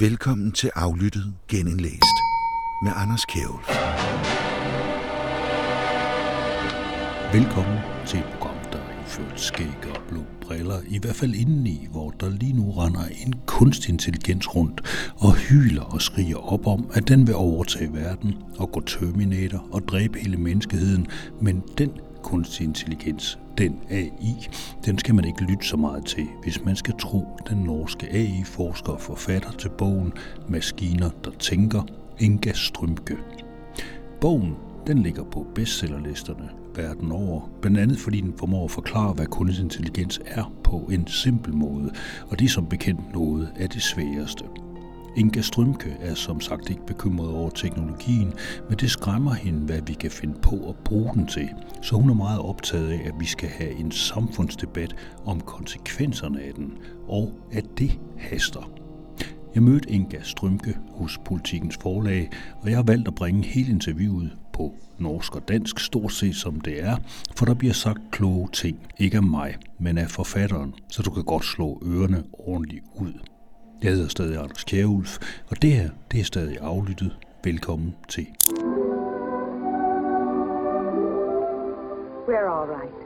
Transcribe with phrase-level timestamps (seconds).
[0.00, 2.18] Velkommen til Aflyttet Genindlæst
[2.82, 3.68] med Anders Kjærulf.
[7.34, 11.88] Velkommen til et program, der er indført skæg og blå briller, i hvert fald indeni,
[11.90, 14.80] hvor der lige nu render en kunstig intelligens rundt
[15.16, 19.88] og hyler og skriger op om, at den vil overtage verden og gå Terminator og
[19.88, 21.06] dræbe hele menneskeheden,
[21.42, 21.90] men den
[22.28, 24.48] kunstig intelligens, den AI,
[24.84, 28.92] den skal man ikke lytte så meget til, hvis man skal tro den norske AI-forsker
[28.92, 30.12] og forfatter til bogen
[30.48, 31.82] Maskiner, der tænker,
[32.18, 33.16] Inga Strømke.
[34.20, 39.26] Bogen den ligger på bestsellerlisterne verden over, blandt andet fordi den formår at forklare, hvad
[39.26, 41.90] kunstig intelligens er på en simpel måde,
[42.30, 44.44] og det er som bekendt noget af det sværeste.
[45.18, 48.32] Inga Strømke er som sagt ikke bekymret over teknologien,
[48.68, 51.48] men det skræmmer hende, hvad vi kan finde på at bruge den til.
[51.82, 54.94] Så hun er meget optaget af, at vi skal have en samfundsdebat
[55.24, 56.72] om konsekvenserne af den,
[57.08, 58.70] og at det haster.
[59.54, 62.30] Jeg mødte Inga Strømke hos Politikens forlag,
[62.62, 66.60] og jeg har valgt at bringe hele interviewet på norsk og dansk, stort set som
[66.60, 66.96] det er,
[67.36, 71.24] for der bliver sagt kloge ting, ikke af mig, men af forfatteren, så du kan
[71.24, 73.12] godt slå ørerne ordentligt ud.
[73.82, 75.18] Jeg hedder stadig Anders Kjærulf,
[75.50, 77.16] og det her, det er stadig aflyttet.
[77.44, 78.26] Velkommen til.
[82.28, 82.98] We're all right.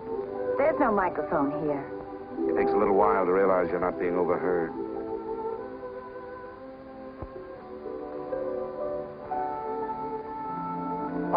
[0.59, 1.85] There's no microphone here.
[2.49, 4.71] It takes a little while to realize you're not being overheard.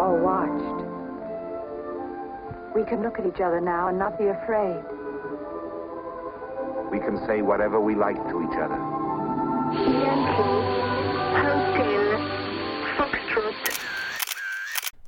[0.02, 0.78] Or watched.
[2.76, 4.82] We can look at each other now and not be afraid.
[6.90, 8.95] We can say whatever we like to each other.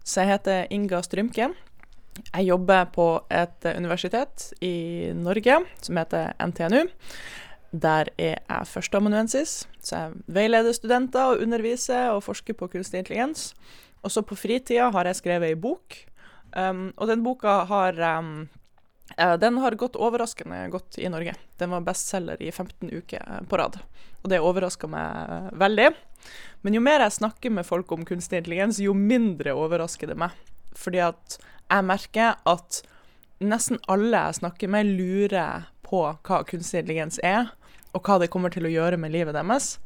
[0.08, 1.50] Så jeg heter Inga Strymke.
[2.32, 6.88] Jeg jobber på et universitet i Norge som heter NTNU.
[7.70, 13.52] Der er jeg førsteamanuensis, så jeg veileder studenter og underviser og forsker på kunstig intelligens.
[14.02, 15.94] Også på fritida har jeg skrevet ei bok,
[16.56, 18.48] um, og den boka har um,
[19.16, 21.34] den har gått overraskende godt i Norge.
[21.58, 23.78] Den var bestselger i 15 uker på rad,
[24.22, 25.88] og det overraska meg veldig.
[26.62, 30.36] Men jo mer jeg snakker med folk om kunstig intelligens, jo mindre overrasker det meg.
[30.78, 32.82] Fordi at jeg merker at
[33.38, 37.52] nesten alle jeg snakker med, lurer på hva kunstig intelligens er,
[37.96, 39.76] og hva det kommer til å gjøre med livet deres.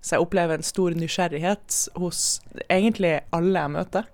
[0.00, 4.08] Så jeg opplever en stor nysgjerrighet hos egentlig alle jeg møter.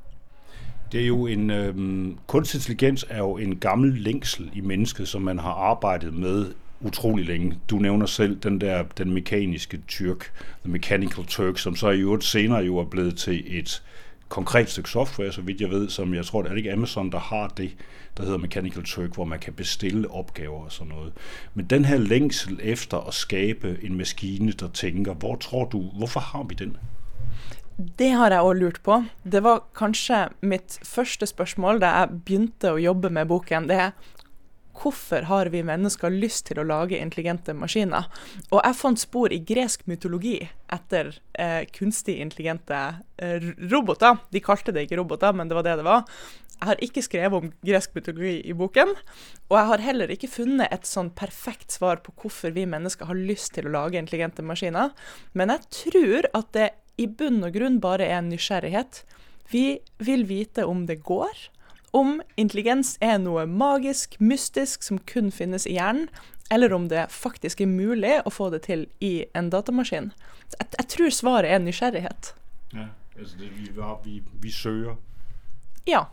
[0.93, 1.75] Det er jo en øh,
[2.27, 6.47] kunstig intelligens er jo en gammel længsel i mennesket, som man har arbeidet med
[6.81, 7.59] utrolig længe.
[7.71, 10.33] Du nævner selv den der den mekaniske tyrk,
[10.65, 13.83] the mechanical turk, som så i øvrigt senere jo er blevet til et
[14.29, 17.13] konkret stykke software, så vidt jeg ved, som jeg tror, det er det ikke Amazon,
[17.13, 17.71] der har det,
[18.17, 21.13] der hedder Mechanical Turk, hvor man kan bestille opgaver og sådan noget.
[21.55, 26.21] Men den her længsel efter at skabe en maskine, der tænker, hvor tror du, hvorfor
[26.21, 26.77] har vi den?
[27.77, 29.03] Det har jeg òg lurt på.
[29.29, 33.67] Det var kanskje mitt første spørsmål da jeg begynte å jobbe med boken.
[33.69, 34.15] Det er
[34.77, 38.09] hvorfor har vi mennesker lyst til å lage intelligente maskiner?
[38.49, 40.39] Og jeg fant spor i gresk mytologi
[40.73, 42.81] etter eh, kunstig intelligente
[43.21, 44.23] eh, roboter.
[44.33, 46.09] De kalte det ikke roboter, men det var det det var.
[46.57, 48.95] Jeg har ikke skrevet om gresk mytologi i boken,
[49.51, 53.21] og jeg har heller ikke funnet et sånn perfekt svar på hvorfor vi mennesker har
[53.21, 54.97] lyst til å lage intelligente maskiner.
[55.37, 59.03] Men jeg tror at det i bunn og grunn bare er en nysgjerrighet.
[59.53, 61.47] Vi vil vite om det går,
[61.97, 66.11] om intelligens er noe magisk, mystisk, som kun finnes i hjernen,
[66.53, 70.13] eller om det faktisk er mulig å få det til i en datamaskin.
[70.53, 72.35] Jeg, jeg tror svaret er nysgjerrighet.
[72.75, 73.71] Ja, altså det, vi,
[74.05, 74.99] vi, vi søger.
[75.89, 76.05] Ja.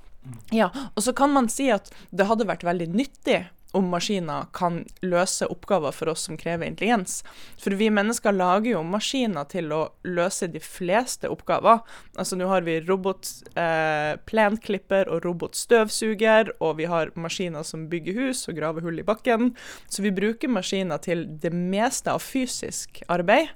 [0.56, 0.72] ja.
[0.96, 5.48] Og så kan man si at det hadde vært veldig nyttig om maskiner kan løse
[5.50, 7.24] oppgaver for oss som krever intelligens.
[7.62, 11.80] For vi mennesker lager jo maskiner til å løse de fleste oppgaver.
[12.20, 18.40] Altså nå har vi robotplenklipper eh, og robotstøvsuger, og vi har maskiner som bygger hus
[18.48, 19.42] og graver hull i bakken.
[19.90, 23.48] Så vi bruker maskiner til det meste av fysisk arbeid.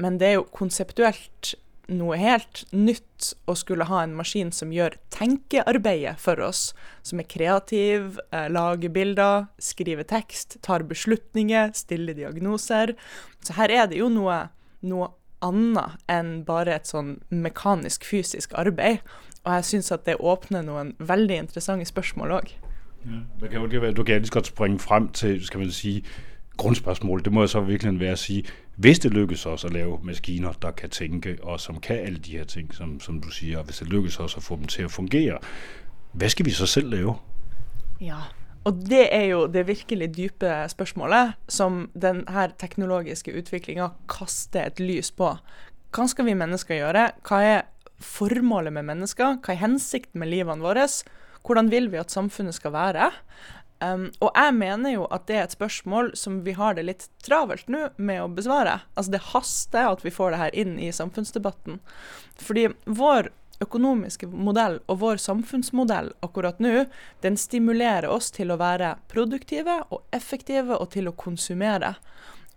[0.00, 1.54] Men det er jo konseptuelt
[1.90, 6.72] noe helt nytt å skulle ha en maskin som gjør tenkearbeidet for oss.
[7.02, 12.94] Som er kreativ, eh, lager bilder, skriver tekst, tar beslutninger, stiller diagnoser.
[13.42, 14.50] Så her er det jo noe,
[14.82, 15.10] noe
[15.42, 19.00] annet enn bare et sånn mekanisk, fysisk arbeid.
[19.44, 22.52] Og jeg syns at det åpner noen veldig interessante spørsmål òg.
[23.02, 26.04] Ja, kan jo, du kan godt springe frem til, skal man si,
[26.56, 27.24] grunnspørsmålet.
[27.24, 28.44] Det må så virkelig være å sige,
[28.76, 32.30] hvis det lykkes os at lave maskiner, der kan tænke, og som kan alle de
[32.30, 34.82] her ting, som, som du siger, og hvis det lykkes os at få dem til
[34.82, 35.38] at fungere,
[36.12, 37.14] hvad skal vi så selv lave?
[38.00, 38.18] Ja,
[38.64, 45.10] Og det er jo det virkelig dype spørsmålet som denne teknologiske utviklinga kaster et lys
[45.10, 45.32] på.
[45.92, 47.08] Hva skal vi mennesker gjøre?
[47.26, 47.64] Hva er
[47.98, 49.40] formålet med mennesker?
[49.42, 50.86] Hva er hensikten med livene våre?
[51.42, 53.10] Hvordan vil vi at samfunnet skal være?
[53.82, 57.08] Um, og jeg mener jo at det er et spørsmål som vi har det litt
[57.26, 58.78] travelt nå med å besvare.
[58.94, 61.80] Altså det haster at vi får det her inn i samfunnsdebatten.
[62.38, 63.32] Fordi vår
[63.62, 66.84] økonomiske modell og vår samfunnsmodell akkurat nå,
[67.22, 71.94] den stimulerer oss til å være produktive og effektive og til å konsumere.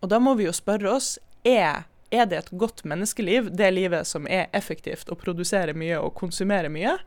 [0.01, 4.10] Og da må vi jo spørre oss er, er det et godt menneskeliv, det livet
[4.10, 6.98] som er effektivt og produserer mye og konsumerer mye?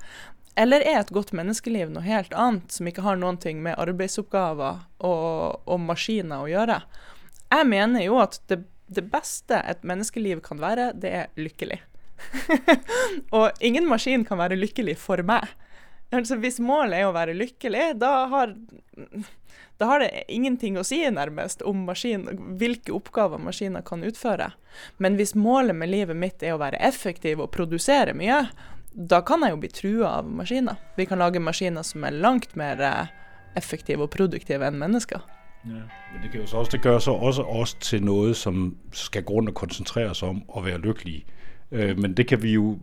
[0.59, 4.81] Eller er et godt menneskeliv noe helt annet, som ikke har noen ting med arbeidsoppgaver
[5.07, 6.81] og, og maskiner å gjøre?
[7.53, 11.79] Jeg mener jo at det, det beste et menneskeliv kan være, det er lykkelig.
[13.37, 15.47] og ingen maskin kan være lykkelig for meg.
[16.11, 18.55] Altså Hvis målet er å være lykkelig, da har,
[19.79, 22.25] da har det ingenting å si nærmest om maskin,
[22.59, 24.51] hvilke oppgaver maskiner kan utføre.
[24.97, 28.47] Men hvis målet med livet mitt er å være effektiv og produsere mye,
[28.99, 30.79] da kan jeg jo bli trua av maskiner.
[30.97, 33.11] Vi kan lage maskiner som er langt mer eh,
[33.57, 35.23] effektive og produktive enn mennesker.
[35.65, 38.77] Ja, men det, kan jo så også, det gør så også oss til noe som
[38.93, 41.25] skal gå rundt og konsentrere oss om å være lykkelige.
[41.71, 42.79] Øh, men det kan vi jo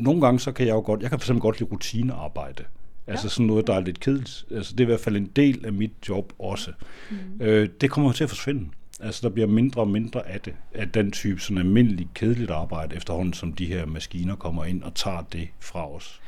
[0.00, 1.40] Nogle ganger så kan jeg jo godt Jeg kan f.eks.
[1.40, 2.62] godt lide rutinearbeid.
[3.06, 3.32] Altså ja.
[3.34, 4.44] sånn noe der er litt kjedelig.
[4.54, 6.72] Altså det er i hvert fall en del av mitt jobb også.
[7.10, 7.40] Mm.
[7.40, 8.70] Øh, det kommer til å forsvinde.
[9.02, 12.96] Altså der bliver mindre og mindre af det, af den type sådan almindelig kedeligt arbejde
[12.96, 16.20] efterhånden, som de her maskiner kommer ind og tager det fra os.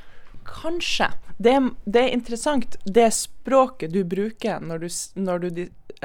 [0.63, 1.07] Kanskje.
[1.39, 5.49] Det det er interessant, det språket du bruker når du, når du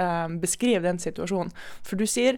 [0.02, 1.52] uh, beskriver den situasjonen.
[1.84, 2.38] For du sier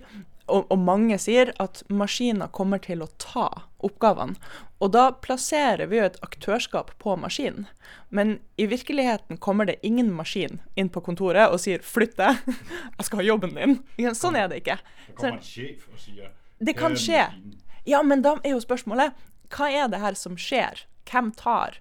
[0.50, 3.48] og, og, mange sier at maskiner kommer til å ta
[3.86, 4.36] oppgavene.
[4.80, 7.68] Og da plasserer vi jo et aktørskap på maskinen.
[8.10, 12.40] Men i virkeligheten kommer det ingen maskin inn på kontoret og sier 'flytt deg,
[12.98, 13.80] jeg skal ha jobben din'.
[14.16, 14.80] Sånn er det ikke.
[15.08, 17.28] Det kommer en sjef og sier Det kan skje.
[17.88, 19.16] Ja, men da er jo spørsmålet
[19.50, 20.86] hva er det her som skjer?
[21.10, 21.80] Hvem tar?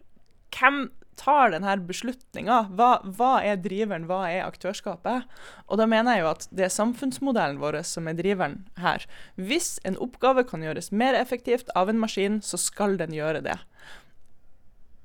[0.55, 0.89] Hvem
[1.19, 2.59] tar denne beslutninga?
[2.79, 5.27] Hva, hva, er driveren, hva er aktørskapet?
[5.67, 9.05] Og da mener jeg jo at det er samfunnsmodellen vår som er driveren her.
[9.37, 13.59] Hvis en oppgave kan gjøres mer effektivt av en maskin, så skal den gjøre det.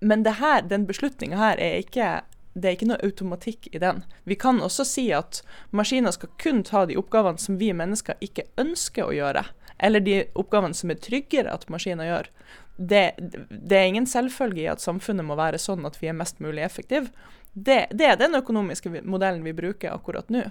[0.04, 2.14] Men det her, den beslutninga her er ikke
[2.54, 4.04] det er ikke noe automatikk i den.
[4.30, 5.40] Vi kan også si at
[5.74, 9.42] maskiner skal kun ta de oppgavene som vi mennesker ikke ønsker å gjøre,
[9.84, 12.30] eller de oppgavene som er tryggere at maskiner gjør
[12.76, 13.14] det,
[13.50, 16.64] det, er ingen selvfølge i at samfunnet må være sånn at vi er mest mulig
[16.66, 17.12] effektive.
[17.54, 20.48] Det, det, er den økonomiske modellen vi bruker akkurat nå.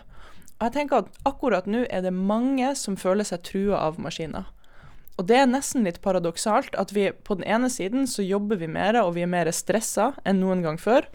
[0.59, 4.47] Og jeg tenker at akkurat nå er det mange som føler seg trua av maskiner.
[5.19, 8.71] Og det er nesten litt paradoksalt at vi på den ene siden så jobber vi
[8.71, 11.09] mer, og vi er mer stressa enn noen gang før,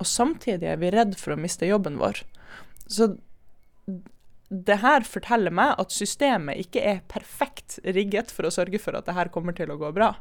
[0.00, 2.24] og samtidig er vi redd for å miste jobben vår.
[2.90, 3.12] Så
[4.48, 9.08] det her forteller meg at systemet ikke er perfekt rigget for å sørge for at
[9.08, 10.12] det her kommer til å gå bra.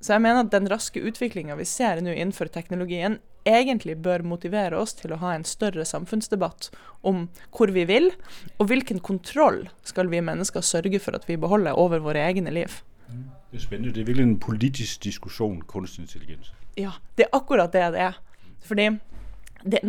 [0.00, 3.18] Så jeg mener at den raske utviklinga vi ser nå innenfor teknologien,
[3.48, 6.68] egentlig bør motivere oss til å ha en større samfunnsdebatt
[7.06, 8.10] om hvor vi vil,
[8.58, 12.82] og hvilken kontroll skal vi mennesker sørge for at vi beholder over våre egne liv.
[13.06, 13.94] Det er spennende.
[13.94, 16.52] Det er virkelig en politisk diskusjon, kunstig intelligens.
[16.76, 18.18] Ja, det er akkurat det det er.
[18.66, 18.90] Fordi
[19.66, 19.82] det,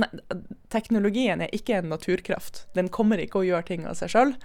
[0.74, 2.66] teknologien er ikke en naturkraft.
[2.78, 4.36] Den kommer ikke å gjøre ting av seg sjøl.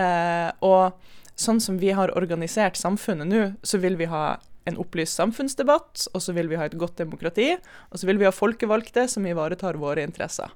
[0.00, 0.98] Eh, og
[1.38, 6.22] sånn som vi har organisert samfunnet nå, så vil vi ha en opplyst samfunnsdebatt, og
[6.22, 7.48] så vil vi ha et godt demokrati,
[7.90, 10.52] og så vil vi ha folkevalgte som ivaretar våre interesser.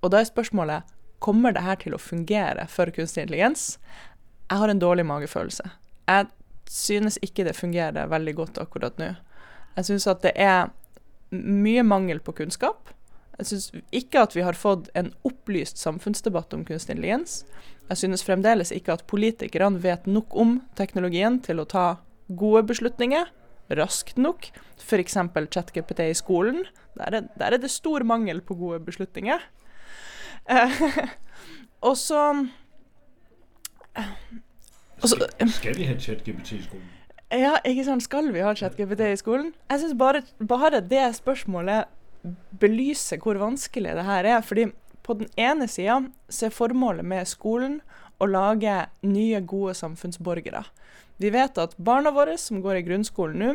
[0.00, 3.74] Og da er spørsmålet kommer det her til å fungere for kunstig intelligens.
[4.48, 5.66] Jeg har en dårlig magefølelse.
[6.08, 6.30] Jeg
[6.70, 9.12] synes ikke det fungerer veldig godt akkurat nå.
[9.76, 10.70] Jeg synes at det er
[11.30, 12.90] mye mangel på kunnskap.
[13.40, 17.40] Jeg synes ikke at vi har fått en opplyst samfunnsdebatt om kunstig intelligens.
[17.88, 21.86] Jeg synes fremdeles ikke at politikerne vet nok om teknologien til å ta
[22.28, 23.30] gode beslutninger
[23.78, 24.50] raskt nok.
[24.80, 25.16] F.eks.
[25.50, 26.64] ChatGPT i skolen.
[26.98, 29.40] Der er, der er, det stor mangel på gode beslutninger.
[30.50, 30.80] Eh,
[31.88, 32.46] og så
[35.00, 36.88] Skal vi ha ChatGPT i skolen?
[37.30, 38.02] Ja, ikke sant.
[38.02, 39.54] Skal vi ha ChatGPT i skolen?
[39.70, 41.88] Jeg syns bare, bare det spørsmålet
[42.60, 44.40] belyser hvor vanskelig det her er.
[44.42, 44.70] fordi
[45.02, 47.80] på den ene sida så er formålet med skolen
[48.20, 50.64] å lage nye, gode samfunnsborgere.
[51.16, 53.54] Vi vet at barna våre som går i grunnskolen nå,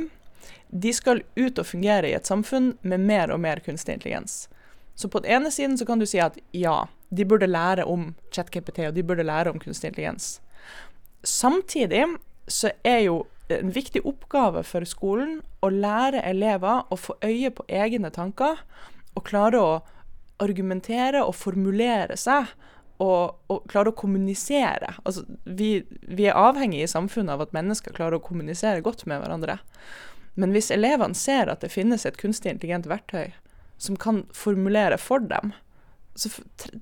[0.70, 4.48] de skal ut og fungere i et samfunn med mer og mer kunstig intelligens.
[4.96, 8.14] Så på den ene siden så kan du si at ja, de burde lære om
[8.32, 10.40] ChatKPT, og de burde lære om kunstig intelligens.
[11.24, 12.06] Samtidig
[12.48, 17.66] så er jo en viktig oppgave for skolen å lære elever å få øye på
[17.70, 18.62] egne tanker,
[19.16, 19.74] og klare å
[20.44, 22.50] argumentere og formulere seg
[23.04, 24.96] og, og klare å kommunisere.
[25.04, 29.22] Altså, vi, vi er avhengig i samfunnet av at mennesker klarer å kommunisere godt med
[29.22, 29.60] hverandre.
[30.36, 33.32] Men hvis elevene ser at det finnes et kunstig intelligent verktøy
[33.80, 35.54] som kan formulere for dem,
[36.16, 36.32] så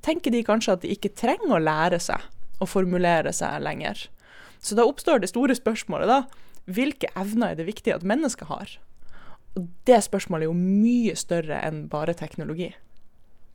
[0.06, 2.22] tenker de kanskje at de ikke trenger å lære seg
[2.62, 4.08] å formulere seg lenger.
[4.64, 6.20] Så da oppstår det store spørsmålet, da.
[6.66, 8.78] Hvilke evner er det viktig at mennesker har?
[9.56, 12.72] Og det spørsmålet er jo mye større enn bare teknologi.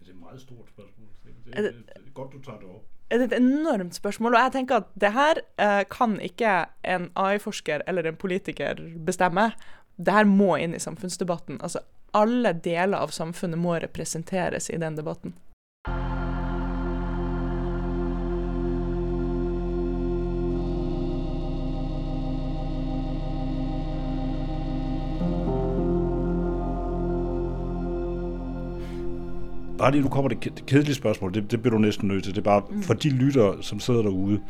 [0.00, 1.08] Det er et meget stort spørsmål.
[1.24, 2.84] Det- det er godt du tar det opp.
[3.10, 7.10] Det er et enormt spørsmål, og jeg tenker at det her eh, kan ikke en
[7.16, 8.74] AI-forsker eller en politiker
[9.06, 9.52] bestemme.
[9.96, 11.58] Det her må inn i samfunnsdebatten.
[11.62, 11.78] Altså,
[12.14, 15.34] alle deler av samfunnet må representeres i den debatten.
[29.78, 32.35] Bare lige nu kommer det kedelige spørgsmål, det, det bliver du næsten nødt til.
[32.35, 34.40] Det er bare for de lyttere, som sidder derude,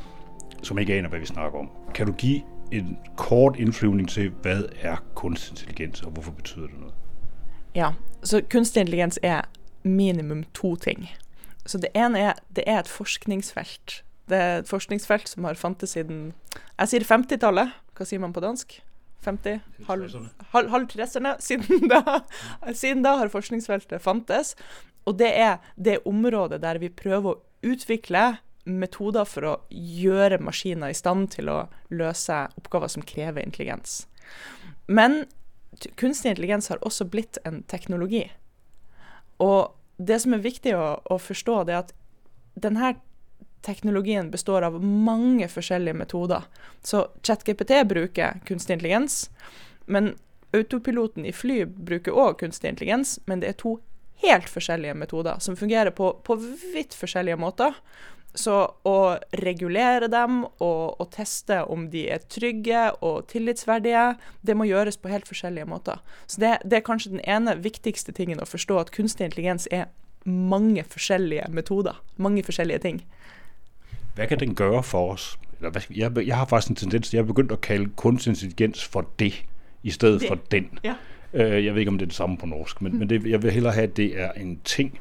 [0.63, 1.71] som ikke aner, hvad vi snakker om.
[1.95, 2.43] Kan du give
[2.73, 6.95] en kort indflyvning til, hvad er kunstig intelligens, og hvorfor betyder det noget?
[7.75, 7.91] Ja,
[8.23, 9.41] så kunstig intelligens er
[9.83, 11.09] minimum to ting.
[11.67, 14.05] Så det ene er det er et forskningsfelt.
[14.29, 16.33] Det er et forskningsfelt som har fantes siden
[16.79, 17.71] Jeg sier 50-tallet.
[17.97, 18.83] Hva sier man på dansk?
[19.25, 19.61] 50?
[19.87, 20.29] Halv, 60'erne.
[20.53, 21.35] halv, halv 30-erne.
[21.41, 24.55] Siden, da- siden da har forskningsfeltet fantes.
[25.09, 28.39] Og det er det området der vi prøver å utvikle
[28.69, 34.03] metoder for å gjøre maskiner i stand til å løse oppgaver som krever intelligens.
[34.87, 35.25] Men
[35.97, 38.27] kunstig intelligens har også blitt en teknologi.
[39.41, 41.95] Og det som er viktig å, å forstå, det er at
[42.59, 42.95] denne
[43.67, 46.47] teknologien består av mange forskjellige metoder.
[46.83, 49.27] Så ChatGPT bruker kunstig intelligens,
[49.87, 50.15] men
[50.55, 53.79] autopiloten i fly bruker òg kunstig intelligens, men det er to
[54.23, 56.37] helt forskjellige metoder som fungerer på, på
[56.75, 57.77] vidt forskjellige måter.
[58.35, 58.55] Så
[58.87, 58.99] å
[59.41, 64.13] regulere dem og, og teste om de er trygge og tillitsverdige,
[64.47, 66.03] det må gjøres på helt forskjellige måter.
[66.27, 69.89] Så det, det er kanskje den ene viktigste tingen å forstå, at kunstig intelligens er
[70.29, 71.99] mange forskjellige metoder.
[72.17, 73.03] Mange forskjellige ting.
[74.15, 75.33] Hva kan den gøre for oss?
[75.59, 79.33] Eller jeg, jeg har faktisk en tendens, jeg å kalle kunstig intelligens for det,
[79.83, 80.29] i stedet Det.
[80.29, 80.69] for den.
[80.85, 80.99] Ja.
[81.33, 83.43] Øh, jeg ved ikke, om det er det samme på norsk, men, men det, jeg
[83.43, 84.99] vil hellere have, at det er en ting,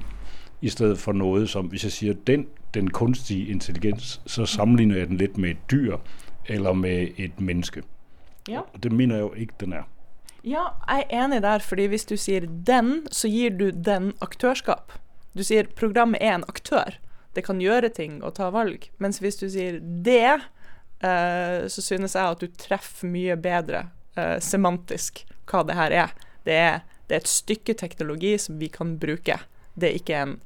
[0.62, 5.08] i stedet for noget som, hvis jeg siger den, den kunstige intelligens, så sammenligner jeg
[5.08, 5.98] den lidt med et dyr,
[6.46, 7.84] eller med et menneske.
[8.50, 8.60] Ja.
[8.74, 9.84] Og det mener jeg jo ikke, den er.
[10.44, 14.94] Ja, jeg er enig der, fordi hvis du sier den, så gir du den aktørskap.
[15.38, 16.98] Du sier programmet er en aktør.
[17.36, 18.88] Det kan gjøre ting og ta valg.
[18.98, 20.40] Mens hvis du sier det,
[21.04, 26.14] eh, så synes jeg at du treffer mye bedre eh, semantisk hva det her er.
[26.46, 29.40] Det er, det er et stykke teknologi som vi kan bruke.
[29.76, 30.40] Det er ikke, en,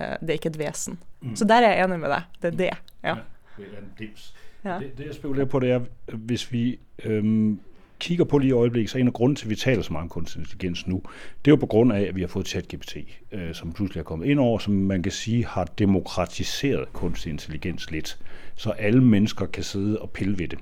[0.00, 0.98] eh, det er ikke et vesen.
[1.34, 2.22] Så der er jeg enig med deg.
[2.42, 2.70] Det er det.
[3.04, 3.14] Ja.
[4.64, 4.78] Ja.
[4.78, 7.60] Det, det jeg spekulerer på, det er, hvis vi øhm,
[7.98, 9.92] kigger på lige i øjeblikket, så er en af grunden til, at vi taler så
[9.92, 11.02] meget om kunstig intelligens nu,
[11.44, 12.96] det er jo på grund af, at vi har fået ChatGPT,
[13.32, 17.90] øh, som pludselig er kommet ind over, som man kan sige har demokratiseret kunstig intelligens
[17.90, 18.18] lidt,
[18.54, 20.58] så alle mennesker kan sidde og pille ved det.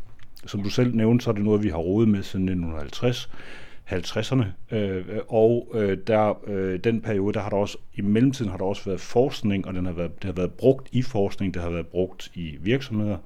[0.46, 3.30] Som du selv nævnte, så er det noget, vi har rodet med siden 1950,
[3.92, 8.58] 50'erne, øh, og øh, der, øh, den periode, der har der også, i mellemtiden har
[8.58, 11.62] der også været forskning, og den har været, det har været brugt i forskning, det
[11.62, 13.16] har været brugt i virksomheder,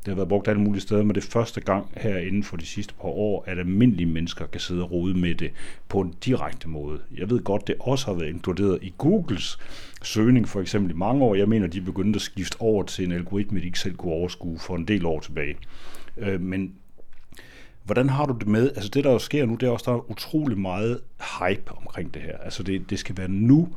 [0.00, 2.56] det har været brugt alle mulige steder, men det er første gang her inden for
[2.56, 5.50] de sidste par år, at almindelige mennesker kan sidde og rode med det
[5.88, 7.00] på en direkte måde.
[7.16, 9.58] Jeg ved godt, det også har været inkluderet i Googles
[10.02, 11.34] søgning for eksempel i mange år.
[11.34, 14.58] Jeg mener, de begyndte at skifte over til en algoritme, de ikke selv kunne overskue
[14.58, 15.56] for en del år tilbage.
[16.16, 16.72] Øh, men
[17.84, 19.96] Hvordan har du det med, altså det der jo sker nu, det er også, der
[19.96, 21.00] er utrolig meget
[21.38, 22.38] hype omkring det her.
[22.38, 23.68] Altså det, det skal være nu,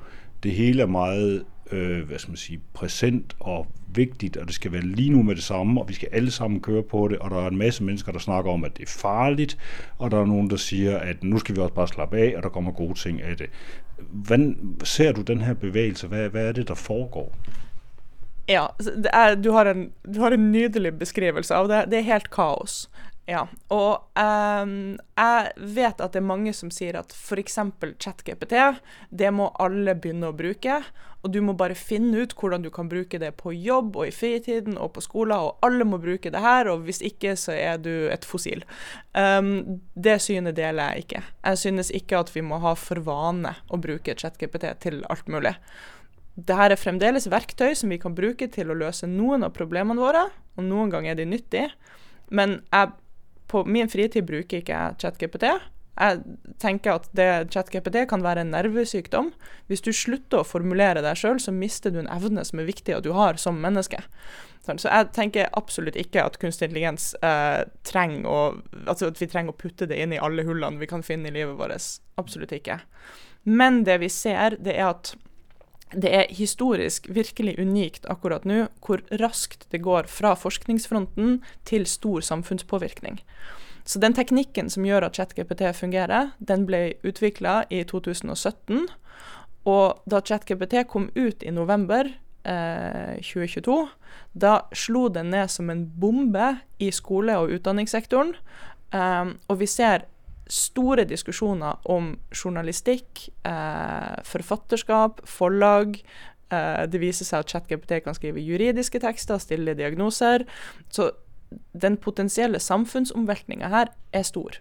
[0.44, 4.72] det hele er meget, øh, hvad skal man sige, præsent og vigtigt, og det skal
[4.72, 7.32] være lige nu med det samme, og vi skal alle sammen køre på det, og
[7.32, 9.58] der er en masse mennesker, der snakker om, at det er farligt,
[9.98, 12.44] og der er nogen, der siger, at nu skal vi også bare slappe af, og
[12.44, 13.50] der kommer gode ting af det.
[14.12, 16.08] Hvordan ser du den her bevægelse?
[16.08, 17.36] Hvad, hvad er det, der foregår?
[18.50, 18.66] Ja,
[19.14, 21.86] er, du, har en, du har en nydelig beskrivelse av det.
[21.92, 22.90] Det er helt kaos.
[23.24, 27.56] Ja, og um, jeg vet at det er mange som sier at f.eks.
[28.04, 28.58] ChatGPT,
[29.16, 30.82] det må alle begynne å bruke.
[31.24, 34.12] Og du må bare finne ut hvordan du kan bruke det på jobb og i
[34.12, 37.80] fritiden og på skoler, og alle må bruke det her, og hvis ikke så er
[37.80, 38.66] du et fossil.
[39.16, 41.24] Um, det synet deler jeg ikke.
[41.48, 45.56] Jeg synes ikke at vi må ha for vane å bruke ChatGPT til alt mulig.
[46.36, 50.26] Dette er fremdeles verktøy som vi kan bruke til å løse noen av problemene våre,
[50.58, 51.72] og noen ganger er de nyttige.
[52.34, 52.92] Men jeg,
[53.54, 55.48] på min fritid bruker ikke jeg ChatGPT.
[55.94, 59.30] Jeg tenker at det ChatGPT kan være en nervesykdom.
[59.70, 62.96] Hvis du slutter å formulere deg sjøl, så mister du en evne som er viktig
[62.98, 64.02] at du har som menneske.
[64.66, 68.40] Sånn, så jeg tenker absolutt ikke at kunstig intelligens eh, trenger å
[68.88, 71.36] Altså at vi trenger å putte det inn i alle hullene vi kan finne i
[71.36, 72.00] livet vårt.
[72.20, 72.80] Absolutt ikke.
[73.44, 75.14] Men det vi ser, det er at
[75.96, 82.26] det er historisk virkelig unikt akkurat nå hvor raskt det går fra forskningsfronten til stor
[82.26, 83.20] samfunnspåvirkning.
[83.86, 88.88] Så den teknikken som gjør at ChatGPT fungerer, den ble utvikla i 2017.
[89.68, 92.08] Og da ChatGPT kom ut i november
[92.48, 93.78] eh, 2022,
[94.34, 98.36] da slo den ned som en bombe i skole- og utdanningssektoren.
[98.94, 100.06] Um, og vi ser
[100.50, 106.02] store diskusjoner om journalistikk, eh, forfatterskap, forlag.
[106.52, 110.46] Eh, det viser seg at ChatGPT kan skrive juridiske tekster, stille diagnoser.
[110.90, 111.12] Så
[111.74, 114.60] den potensielle samfunnsomveltninga her er stor.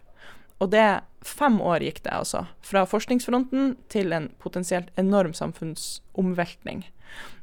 [0.61, 2.47] Og det fem år gikk det, altså.
[2.63, 6.85] Fra forskningsfronten til en potensielt enorm samfunnsomveltning.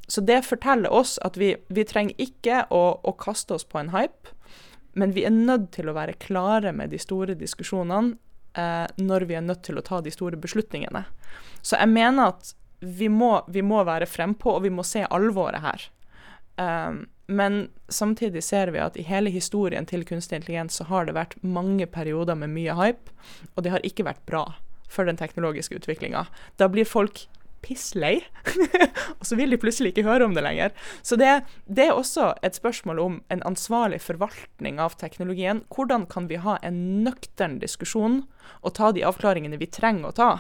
[0.08, 3.92] Så det forteller oss at vi, vi trenger ikke å, å, kaste oss på en
[3.94, 4.34] hype,
[4.98, 8.18] men vi er nødt til å være klare med de store diskusjonene
[8.58, 11.06] eh, når vi er nødt til å ta de store beslutningene.
[11.62, 15.64] Så jeg mener at vi må, vi må være frempå, og vi må se alvoret
[15.64, 15.88] her.
[16.60, 21.16] Um, men samtidig ser vi at i hele historien til kunstig intelligens så har det
[21.16, 23.14] vært mange perioder med mye hype,
[23.54, 24.46] og det har ikke vært bra
[24.90, 26.26] for den teknologiske utviklinga.
[26.58, 27.28] Da blir folk
[27.66, 28.20] pisslei,
[29.20, 30.76] og så vil de plutselig ikke høre om det lenger.
[31.02, 31.32] Så det,
[31.66, 35.64] det, er også et spørsmål om en ansvarlig forvaltning av teknologien.
[35.76, 38.24] Hvordan kan vi ha en nøktern diskusjon
[38.62, 40.32] og ta de avklaringene vi trenger å ta,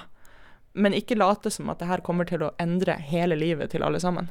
[0.73, 4.01] men ikke late som at det her kommer til å endre hele livet til alle
[4.03, 4.29] sammen?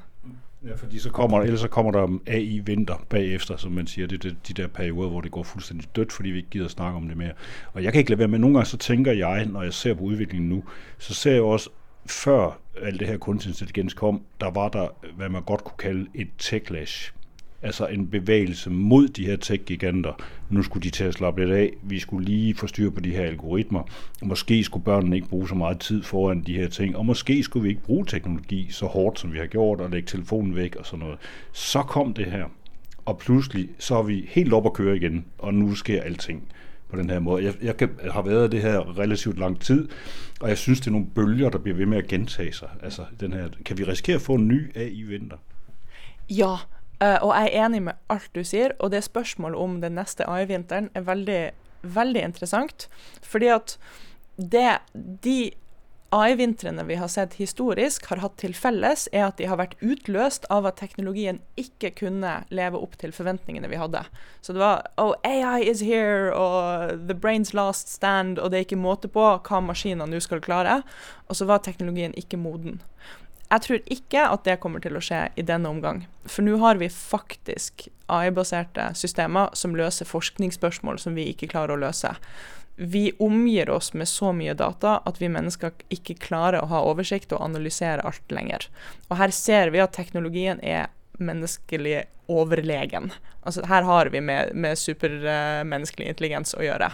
[0.66, 4.06] Ja, fordi så kommer, ellers så kommer der AI-vinter bagefter, som man siger.
[4.06, 6.96] Det er de der perioder, hvor det går fuldstændig dødt, fordi vi ikke gider snakke
[6.96, 7.32] om det mere.
[7.72, 9.94] Og jeg kan ikke lade være med, nogle gange så tænker jeg, når jeg ser
[9.94, 10.64] på udviklingen nu,
[10.98, 11.70] så ser jeg også,
[12.08, 16.06] før alt det her kunstig intelligens kom, der var der, hvad man godt kunne kalde
[16.14, 17.12] et techlash
[17.62, 20.12] altså en bevægelse mod de her tech-giganter.
[20.50, 21.72] Nu skulle de til at slappe lidt af.
[21.82, 23.82] Vi skulle lige få styr på de her algoritmer.
[24.22, 26.96] Måske skulle børnene ikke bruge så meget tid foran de her ting.
[26.96, 30.06] Og måske skulle vi ikke bruge teknologi så hårdt, som vi har gjort, og lægge
[30.06, 31.18] telefonen væk og sådan noget.
[31.52, 32.44] Så kom det her.
[33.04, 36.42] Og pludselig så er vi helt op at køre igen, og nu sker alting
[36.90, 37.44] på den her måde.
[37.44, 39.88] Jeg, jeg, kan, har været det her relativt lang tid,
[40.40, 42.68] og jeg synes, det er nogle bølger, der bliver ved med at gentage sig.
[42.82, 45.36] Altså, den her, kan vi risikere at få en ny AI-vinter?
[46.30, 46.56] Ja,
[47.04, 50.24] Uh, og jeg er enig med alt du sier, og det spørsmålet om den neste
[50.26, 51.50] AI-vinteren er veldig,
[51.82, 52.88] veldig interessant.
[53.22, 53.78] Fordi at
[54.36, 54.72] det
[55.24, 55.50] de
[56.10, 60.46] AI-vintrene vi har sett historisk har hatt til felles, er at de har vært utløst
[60.52, 64.06] av at teknologien ikke kunne leve opp til forventningene vi hadde.
[64.40, 68.68] Så det var Oh, AI is here, og the brain's last stand, og det er
[68.68, 70.80] ikke måte på hva maskinene nå skal klare.
[71.28, 72.80] Og så var teknologien ikke moden.
[73.48, 76.02] Jeg tror ikke at det kommer til å skje i denne omgang.
[76.28, 81.82] For nå har vi faktisk AI-baserte systemer som løser forskningsspørsmål som vi ikke klarer å
[81.84, 82.12] løse.
[82.80, 87.32] Vi omgir oss med så mye data at vi mennesker ikke klarer å ha oversikt
[87.34, 88.68] og analysere alt lenger.
[89.08, 90.86] Og her ser vi at teknologien er
[91.18, 93.10] menneskelig overlegen.
[93.42, 96.92] Altså her har vi med, med supermenneskelig intelligens å gjøre.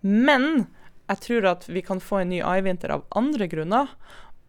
[0.00, 0.64] Men
[1.10, 3.92] jeg tror at vi kan få en ny AI-vinter av andre grunner.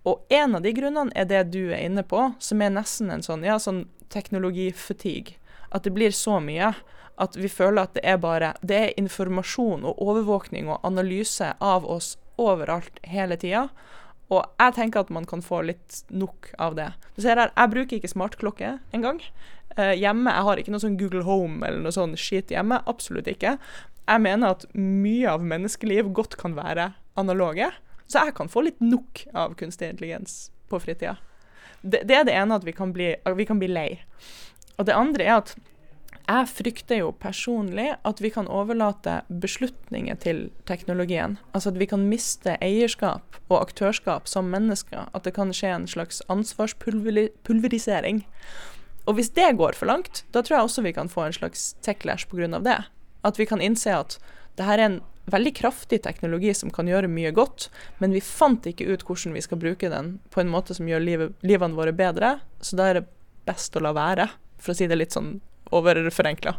[0.07, 3.25] Og en av de grunnene er det du er inne på, som er nesten en
[3.25, 5.35] sånn, ja, sånn teknologifatigue.
[5.71, 6.71] At det blir så mye
[7.21, 11.85] at vi føler at det er bare Det er informasjon og overvåkning og analyse av
[11.85, 13.67] oss overalt hele tida.
[14.31, 16.91] Og jeg tenker at man kan få litt nok av det.
[17.15, 19.21] Du ser her, Jeg bruker ikke smartklokke engang.
[19.77, 22.81] Eh, hjemme, Jeg har ikke noe sånn Google Home eller noe sånn skit hjemme.
[22.87, 23.57] Absolutt ikke.
[24.07, 27.71] Jeg mener at mye av menneskeliv godt kan være analoge.
[28.07, 31.17] Så jeg kan få litt nok av kunstig intelligens på fritida.
[31.81, 33.99] Det, det, er det ene at vi kan, bli, vi kan bli lei.
[34.77, 35.55] Og det andre er at
[36.27, 41.37] jeg frykter jo personlig at vi kan overlate beslutninger til teknologien.
[41.55, 45.07] Altså at vi kan miste eierskap og aktørskap som mennesker.
[45.13, 48.25] At det kan skje en slags ansvarspulverisering.
[49.09, 51.75] Og hvis det går for langt, da tror jeg også vi kan få en slags
[51.81, 52.59] tech-lash pga.
[52.59, 52.83] det.
[53.23, 54.19] At vi kan innse at
[54.57, 57.69] det her er en veldig kraftig teknologi som kan gjøre mye godt,
[58.01, 60.99] men vi fant ikke ut hvordan vi skal bruke den på en måte som gjør
[61.03, 63.07] livet, livene våre bedre, så da er det
[63.47, 64.27] best å la være,
[64.61, 65.39] for å si det litt sånn
[65.71, 66.53] overforenkla.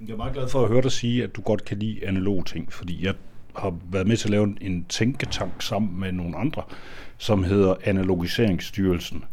[0.00, 2.44] Jeg er meget glad for å høre deg si at du godt kan lide analoge
[2.54, 3.14] ting, fordi jeg
[3.56, 6.64] har vært med til å lave en tenketank sammen med noen andre,
[7.18, 9.24] som heter Analogiseringsstyrelsen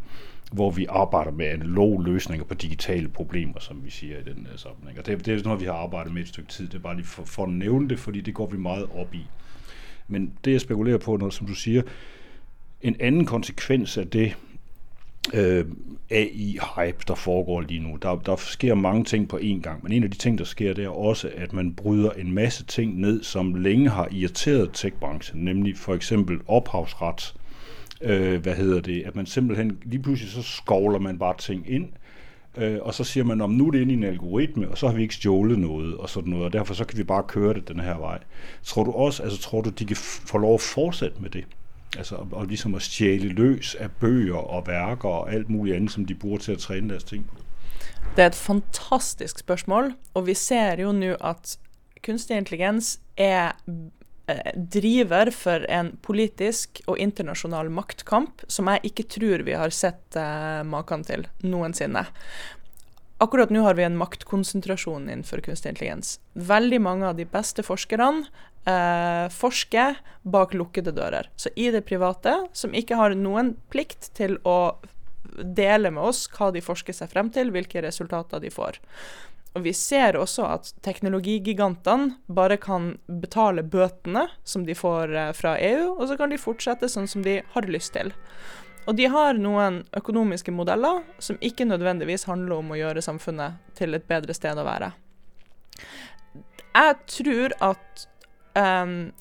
[0.52, 5.00] hvor vi arbeider med analoge løsninger på digitale problemer, som vi sier i den sammenheng.
[5.00, 6.68] Og det, det er noe vi har arbeidet med et stykke tid.
[6.68, 9.28] Det er bare for, for å nævne det, fordi det går vi meget opp i.
[10.08, 11.84] Men det jeg spekulerer på, når, som du sier,
[12.82, 14.34] en annen konsekvens av det
[15.34, 15.65] øh,
[16.12, 17.98] AI-hype, der foregår lige nu.
[18.02, 20.74] Der, der sker mange ting på én gang, men en af de ting, der sker,
[20.74, 25.46] det er også, at man bryder en masse ting ned, som længe har irriteret tech-branchen,
[25.46, 27.34] nemlig for eksempel ophavsret,
[28.02, 31.88] øh, hvad hedder det, at man simpelthen, lige pludselig så skovler man bare ting ind,
[32.58, 34.88] øh, og så siger man, om nu er det inde i en algoritme, og så
[34.88, 37.54] har vi ikke stjålet noget, og sådan noget, og derfor så kan vi bare køre
[37.54, 38.20] det den her vej.
[38.63, 41.46] Tror du også, altså tror du, de kan få lov at fortsætte med det?
[41.97, 46.06] Altså, og, ligesom at stjæle løs af bøger og værker og alt muligt andet, som
[46.06, 47.36] de bruger til at træne deres ting på?
[48.15, 51.58] Det er et fantastisk spørsmål, og vi ser jo nå at
[52.06, 53.52] kunstig intelligens er
[54.30, 60.15] eh, driver for en politisk og internasjonal maktkamp som jeg ikke tror vi har sett
[60.15, 62.06] eh, maken til noensinne.
[63.19, 66.19] Akkurat nå har vi en maktkonsentrasjon innenfor kunstig intelligens.
[66.34, 68.23] Veldig mange av de beste forskerne
[68.67, 69.93] eh, forske
[70.24, 71.30] bak lukkede dører.
[71.36, 74.78] Så i det private, som ikke har noen plikt til å
[75.39, 78.80] dele med oss hva de forsker seg frem til, hvilke resultater de får.
[79.58, 85.56] Og vi ser også at teknologigigantene bare kan betale bøtene som de får eh, fra
[85.58, 88.13] EU, og så kan de fortsette sånn som de har lyst til.
[88.89, 93.93] Og de har noen økonomiske modeller som ikke nødvendigvis handler om å gjøre samfunnet til
[93.93, 94.93] et bedre sted å være.
[96.69, 98.06] Jeg tror at
[98.60, 99.12] um,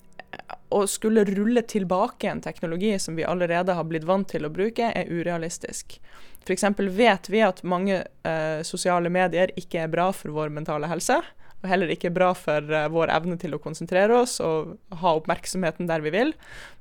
[0.69, 4.91] å skulle rulle tilbake en teknologi som vi allerede har blitt vant til å bruke,
[4.93, 5.99] er urealistisk.
[6.45, 6.65] F.eks.
[6.97, 11.21] vet vi at mange uh, sosiale medier ikke er bra for vår mentale helse.
[11.59, 15.89] Og heller ikke bra for uh, vår evne til å konsentrere oss og ha oppmerksomheten
[15.91, 16.33] der vi vil.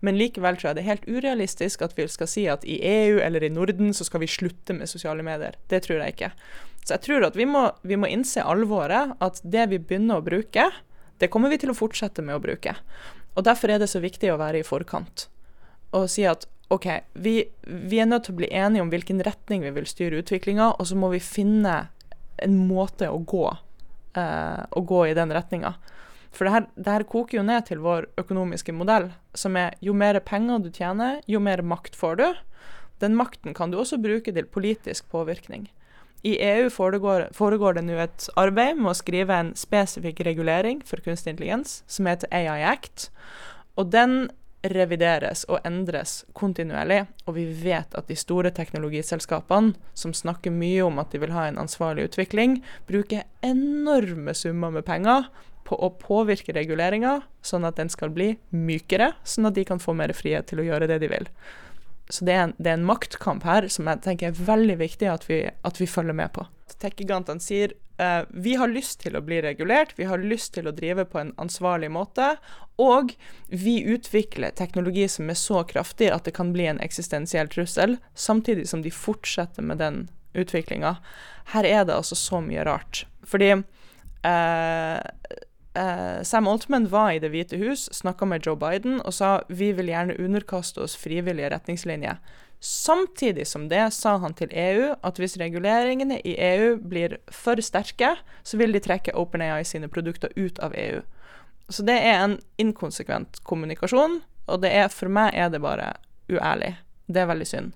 [0.06, 3.22] Men likevel tror jeg det er helt urealistisk at vi skal si at i EU
[3.24, 5.58] eller i Norden så skal vi slutte med sosiale medier.
[5.72, 6.32] Det tror jeg ikke.
[6.84, 10.24] Så jeg tror at vi må, vi må innse alvoret, at det vi begynner å
[10.24, 10.70] bruke,
[11.18, 12.76] det kommer vi til å fortsette med å bruke.
[13.38, 15.28] Og Derfor er det så viktig å være i forkant
[15.96, 19.64] og si at OK, vi, vi er nødt til å bli enige om hvilken retning
[19.64, 21.78] vi vil styre utviklinga, og så må vi finne
[22.44, 23.46] en måte å gå,
[24.20, 25.78] eh, å gå i den retninga.
[26.36, 29.96] For det her, det her, koker jo ned til vår økonomiske modell, som er jo
[29.96, 32.28] mer penger du tjener, jo mer makt får du.
[33.00, 35.70] Den makten kan du også bruke til politisk påvirkning.
[36.28, 41.00] I EU foregår, foregår det nå et arbeid med å skrive en spesifikk regulering for
[41.06, 43.08] kunstig intelligens, som heter AI Act.
[43.80, 44.26] Og den
[44.68, 51.00] revideres og endres kontinuerlig, og vi vet at de store teknologiselskapene, som snakker mye om
[51.00, 52.58] at de vil ha en ansvarlig utvikling,
[52.90, 55.30] bruker enorme summer med penger
[55.68, 59.96] på å påvirke reguleringa, sånn at den skal bli mykere, sånn at de kan få
[59.96, 61.32] mer frihet til å gjøre det de vil.
[62.10, 65.10] Så det er, en, det er en maktkamp her som jeg tenker er veldig viktig
[65.12, 66.46] at vi, at vi følger med på.
[66.80, 70.76] Tech-gigantene sier eh, vi har lyst til å bli regulert, vi har lyst til å
[70.76, 72.36] drive på en ansvarlig måte,
[72.80, 73.12] og
[73.50, 78.68] vi utvikler teknologi som er så kraftig at det kan bli en eksistensiell trussel, samtidig
[78.72, 80.06] som de fortsetter med den
[80.38, 80.96] utviklinga.
[81.52, 83.06] Her er det altså så mye rart.
[83.28, 85.00] Fordi uh,
[85.78, 89.72] uh, Sam Altman var i Det hvite hus, snakka med Joe Biden og sa vi
[89.78, 92.18] vil gjerne underkaste oss frivillige retningslinjer.
[92.60, 98.16] Samtidig som det sa han til EU at hvis reguleringene i EU blir for sterke,
[98.44, 101.04] så vil de trekke OpenAI sine produkter ut av EU.
[101.70, 105.92] Så det er en inkonsekvent kommunikasjon, og det er, for meg er det bare
[106.32, 106.78] uærlig.
[107.06, 107.76] Det er veldig synd.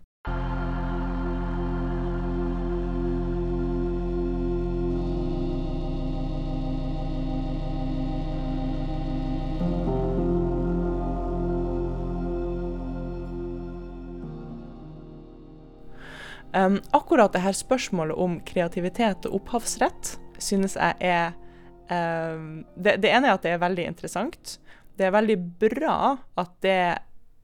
[16.52, 21.32] Um, akkurat det her spørsmålet om kreativitet og opphavsrett synes jeg er
[21.88, 24.58] um, det, det, ene er at det er veldig interessant.
[25.00, 25.96] Det er veldig bra
[26.42, 26.82] at det,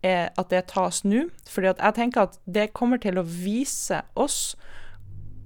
[0.03, 1.29] er, at det tas nå.
[1.47, 4.57] fordi jeg tenker at det kommer til å vise oss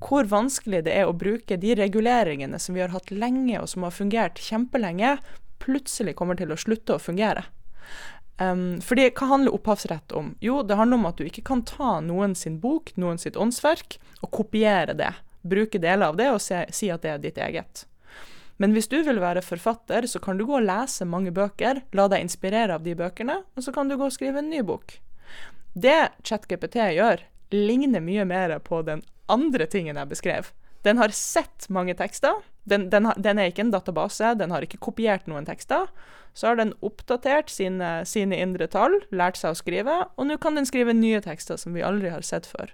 [0.01, 3.85] hvor vanskelig det er å bruke de reguleringene som vi har hatt lenge, og som
[3.85, 5.19] har fungert kjempelenge,
[5.61, 7.43] plutselig kommer til å slutte å fungere.
[8.41, 10.33] Um, fordi hva handler opphavsrett om?
[10.41, 13.99] Jo, det handler om at du ikke kan ta noen sin bok, noen sitt åndsverk,
[14.21, 15.11] og kopiere det.
[15.45, 17.85] Bruke deler av det og se, si at det er ditt eget.
[18.61, 22.07] Men hvis du vil være forfatter, så kan du gå og lese mange bøker, la
[22.09, 24.99] deg inspirere av de bøkene, og så kan du gå og skrive en ny bok.
[25.73, 27.23] Det ChatGPT gjør,
[27.53, 29.01] ligner mye mer på den
[29.31, 30.51] andre tingen jeg beskrev.
[30.85, 32.41] Den har sett mange tekster.
[32.69, 35.89] Den, den, den, er ikke en database, den har ikke kopiert noen tekster.
[36.33, 40.55] Så har den oppdatert sine, sine indre tall, lært seg å skrive, og nå kan
[40.55, 42.71] den skrive nye tekster som vi aldri har sett før.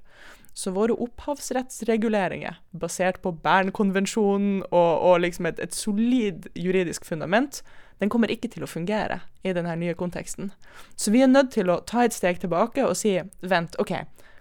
[0.58, 7.62] Så våre opphavsrettsreguleringer, basert på Bernkonvensjonen og, og liksom et, et solid juridisk fundament,
[8.02, 10.52] den kommer ikke til å fungere i denne nye konteksten.
[10.97, 13.93] Så vi er nødt til å ta et steg tilbake og si vent, OK,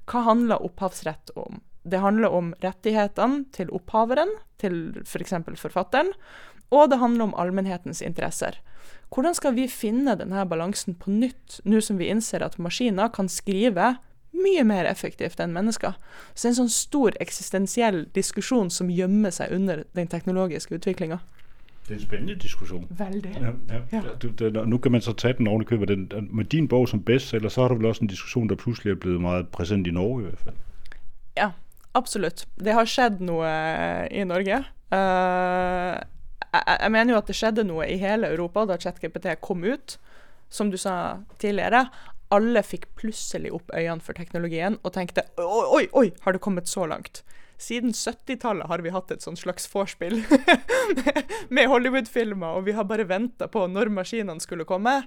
[0.09, 1.61] hva handler opphavsrett om?
[1.87, 5.35] Det handler om rettighetene til opphaveren, til f.eks.
[5.47, 6.11] For forfatteren,
[6.75, 8.59] og det handler om allmennhetens interesser.
[9.15, 13.31] Hvordan skal vi finne denne balansen på nytt, nå som vi innser at maskiner kan
[13.31, 13.95] skrive
[14.37, 15.95] mye mer effektivt enn mennesker?
[16.35, 21.21] Så det er en sånn stor eksistensiell diskusjon som gjemmer seg under den teknologiske utviklinga.
[21.87, 22.87] Det er en spændende diskussion.
[22.99, 23.31] Veldig.
[23.39, 24.03] Ja, ja.
[24.51, 24.65] Ja.
[24.65, 25.89] Nu kan man så tage den oven i købet.
[25.89, 28.55] Den, den, med din bog som bestseller, så har du vel også en diskussion, der
[28.55, 30.55] pludselig er blevet meget præsent i Norge i hvert fald.
[31.37, 31.51] Ja,
[31.97, 32.45] absolutt.
[32.61, 33.51] Det har skjedd noe
[34.13, 34.63] i Norge.
[34.93, 35.97] Uh,
[36.53, 39.97] jeg, jeg mener jo at det skjedde noe i hele Europa da ChatGPT kom ut.
[40.53, 41.89] Som du sa tidligere,
[42.35, 46.71] alle fikk plutselig opp øynene for teknologien og tenkte oi, oi, oi, har det kommet
[46.71, 47.23] så langt?
[47.59, 50.19] Siden 70-tallet har vi hatt et sånn slags vorspiel
[51.57, 54.99] med Hollywood-filmer, og vi har bare venta på når maskinene skulle komme.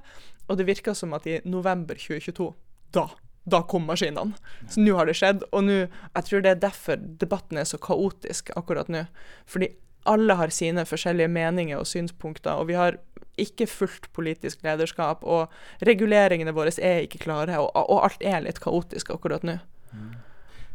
[0.49, 2.49] Og det virka som at i november 2022,
[2.97, 3.05] da
[3.49, 4.35] da kom maskinene.
[4.69, 5.45] Så nå har det skjedd.
[5.51, 9.05] Og nå, jeg tror det er derfor debatten er så kaotisk akkurat nå.
[9.49, 9.71] Fordi
[10.09, 12.97] alle har sine forskjellige meninger og synspunkter, og vi har
[13.37, 15.49] ikke fullt politisk lederskap, og
[15.87, 19.59] reguleringene våre er ikke klare, og, og alt er litt kaotisk akkurat nå.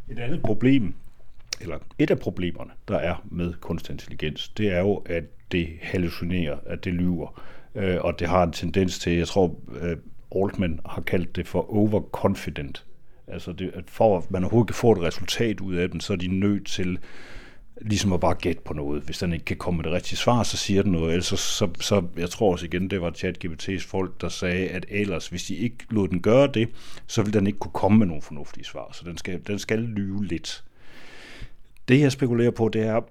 [0.09, 0.93] Et annet problem,
[1.61, 6.57] eller et av problemerne, der er med kunstig intelligens, det er jo, at det hallucinerer,
[6.65, 7.41] at det lyver.
[7.75, 9.97] Øh, og det har en tendens til, jeg tror, øh,
[10.35, 12.85] Altman har kaldt det for overconfident.
[13.27, 16.13] Altså det, at for at man overhovedet kan få et resultat ud af den, så
[16.13, 16.99] er de nødt til
[17.81, 19.03] ligesom at bare gætte på noget.
[19.03, 21.11] Hvis den ikke kan komme med det rigtige svar, så siger den noget.
[21.11, 24.85] Ellers så, så, så jeg tror også igen, det var ChatGPT's folk, der sagde, at
[24.89, 26.69] ellers, hvis de ikke lod den gøre det,
[27.07, 28.89] så ville den ikke kunne komme med nogle fornuftige svar.
[28.93, 30.63] Så den skal, den skal lyve lidt.
[31.87, 33.01] Det jeg spekulerer på, det er,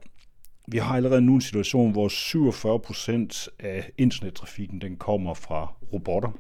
[0.69, 6.31] vi har allerede nu en situation, hvor 47% af internettrafikken, den kommer fra robotter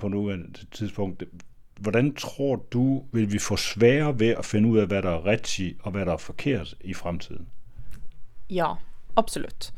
[0.00, 1.22] på nuværende tidspunkt.
[1.80, 5.26] Hvordan tror du, vil vi få sværere ved at finde ud af, hvad der er
[5.26, 7.46] rigtigt og hvad der er forkert i fremtiden?
[8.50, 8.74] Ja,
[9.16, 9.72] absolutt.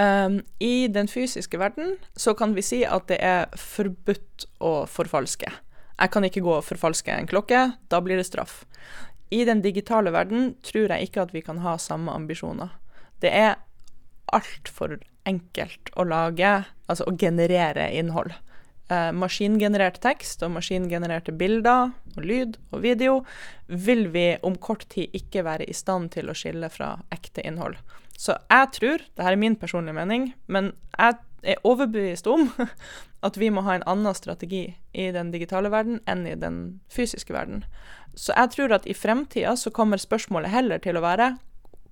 [0.00, 5.48] Um, I den fysiske verden så kan vi si at det er forbudt å forfalske.
[5.96, 8.64] Jeg kan ikke gå og forfalske en klokke, da blir det straff.
[9.32, 12.74] I den digitale verden tror jeg ikke at vi kan ha samme ambisjoner.
[13.22, 13.56] Det er
[14.36, 16.52] altfor enkelt å lage,
[16.90, 18.34] altså å generere innhold.
[18.86, 23.16] Eh, maskingenerert tekst og maskingenererte bilder og lyd og video
[23.66, 27.74] vil vi om kort tid ikke være i stand til å skille fra ekte innhold.
[28.14, 32.46] Så jeg tror, dette er min personlige mening, men jeg er overbevist om
[33.26, 37.34] at vi må ha en annen strategi i den digitale verden enn i den fysiske
[37.34, 37.66] verden.
[38.14, 41.32] Så jeg tror at i fremtida så kommer spørsmålet heller til å være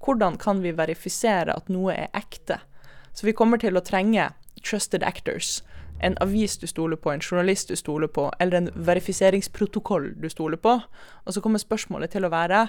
[0.05, 2.63] hvordan kan vi verifisere at noe er ekte?
[3.11, 4.31] Så vi kommer til å trenge
[4.63, 5.59] trusted actors.
[6.05, 10.61] En avis du stoler på, en journalist du stoler på, eller en verifiseringsprotokoll du stoler
[10.61, 10.79] på.
[11.25, 12.67] Og så kommer spørsmålet til å være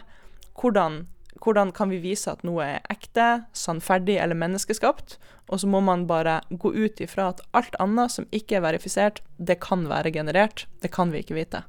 [0.56, 1.02] hvordan,
[1.43, 5.17] hvordan kan vi vise at noe er ekte, sannferdig eller menneskeskapt?
[5.52, 9.21] Og så må man bare gå ut ifra at alt annet som ikke er verifisert,
[9.38, 10.67] det kan være generert.
[10.82, 11.65] Det kan vi ikke vite.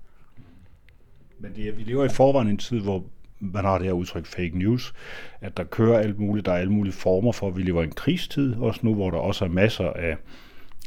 [1.39, 3.05] Men det, vi lever i forvejen i en tid, hvor
[3.41, 4.95] man har det her udtryk fake news,
[5.41, 7.85] at der kører alt muligt, der er alle mulige former for, at vi lever i
[7.85, 10.17] en krigstid, også nu, hvor der også er masser af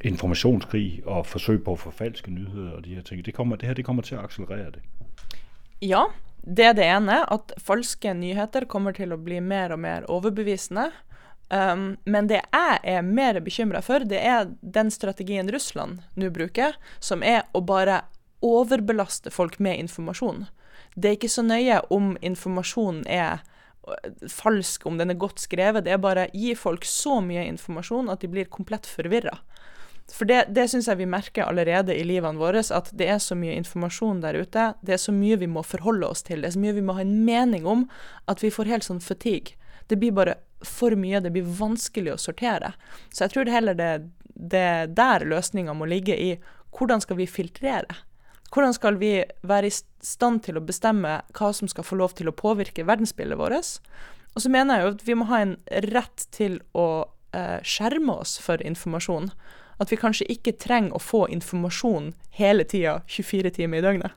[0.03, 3.25] informationskrig og forsøg på at forfalske nyheder og de her ting.
[3.25, 4.81] Det, kommer, det her det kommer til at accelerere det.
[5.81, 6.05] Ja,
[6.41, 10.89] det er det ene, at falske nyheter kommer til å bli mer og mer overbevisende.
[11.49, 16.77] Um, men det jeg er mer bekymra for, det er den strategien Russland nå bruker,
[17.01, 18.03] som er å bare
[18.45, 20.45] overbelaste folk med informasjon.
[20.95, 23.41] Det er ikke så nøye om informasjonen er
[23.87, 25.85] øh, falsk, om den er godt skrevet.
[25.85, 29.39] Det er bare gi folk så mye informasjon at de blir komplett forvirra.
[30.09, 33.37] For det, det syns jeg vi merker allerede i livene våre, at det er så
[33.37, 34.71] mye informasjon der ute.
[34.81, 36.97] Det er så mye vi må forholde oss til, det er så mye vi må
[36.97, 37.85] ha en mening om,
[38.31, 39.57] at vi får helt sånn fatigue.
[39.89, 42.73] Det blir bare for mye, det blir vanskelig å sortere.
[43.13, 43.91] Så jeg tror det heller det,
[44.33, 46.33] det er der løsninga må ligge i
[46.75, 48.01] hvordan skal vi filtrere?
[48.49, 49.13] Hvordan skal vi
[49.45, 49.73] være i
[50.05, 53.77] stand til å bestemme hva som skal få lov til å påvirke verdensbildet vårt?
[54.33, 55.55] Og så mener jeg jo at vi må ha en
[55.89, 56.87] rett til å
[57.35, 59.29] eh, skjerme oss for informasjon.
[59.79, 64.11] At vi kanskje ikke trenger å få informasjon hele tida, 24 timer i døgnet.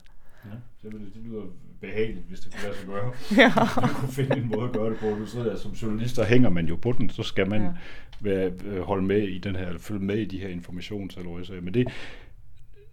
[0.45, 0.93] Ja, det,
[1.25, 1.45] lyder
[1.81, 3.11] behageligt, hvis det kunne lade sig gøre.
[3.41, 3.51] Ja.
[3.81, 5.09] Man kunne finde en måde at gøre det på.
[5.09, 7.67] Nu sidder jeg som journalist, hænger man jo på den, så skal man Ja.
[7.67, 7.73] ja.
[8.19, 11.61] være, øh, holde med i den her, følge med i de her informationsaløjser.
[11.61, 11.87] Men det,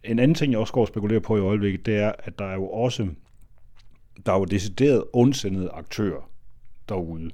[0.05, 2.45] en anden ting, jeg også går og spekulerer på i øjeblikket, det er, at der
[2.45, 3.09] er jo også
[4.27, 6.31] der er jo decideret ondsindede aktører
[6.89, 7.31] derude.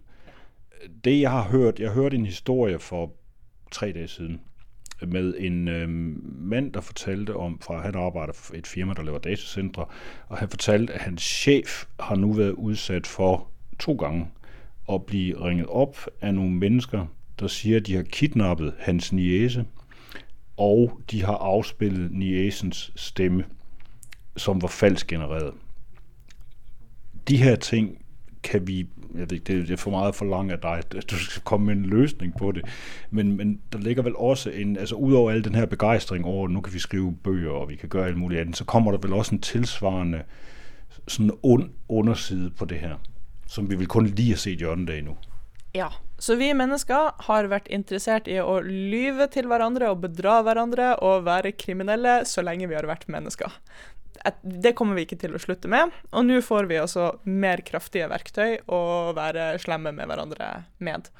[1.04, 3.12] Det jeg har hørt, jeg hørte en historie for
[3.70, 4.40] tre dage siden
[5.02, 5.88] med en øh,
[6.38, 9.84] mand, der fortalte om, fra han arbejder for et firma, der laver datacentre,
[10.28, 14.28] og han fortalte, at hans chef har nu været udsat for to gange
[14.92, 17.06] at blive ringet op af nogle mennesker,
[17.40, 19.64] der siger, at de har kidnappet hans niese,
[20.56, 23.44] og de har afspillet niesens stemme,
[24.36, 25.54] som var falsk genereret.
[27.28, 28.05] De her ting
[28.46, 31.42] kan vi, jeg ved det er for meget for langt af dig, at du skal
[31.42, 32.64] komme med en løsning på det,
[33.10, 36.60] men, men der ligger vel også en, altså udover al den her begejstring over, nu
[36.60, 39.12] kan vi skrive bøger, og vi kan gøre alt muligt andet, så kommer der vel
[39.12, 40.22] også en tilsvarende
[41.08, 42.94] sådan ond underside på det her,
[43.46, 45.16] som vi vil kun lige har set hjørnet af nu.
[45.74, 45.88] Ja.
[46.18, 51.26] Så vi mennesker har vært interessert i å lyve til hverandre og bedra hverandre og
[51.26, 53.52] være kriminelle så lenge vi har vært mennesker.
[54.24, 57.58] Et- Det kommer vi ikke til å slutte med, og nå får vi altså mer
[57.58, 61.10] kraftige verktøy å være slemme med hverandre med.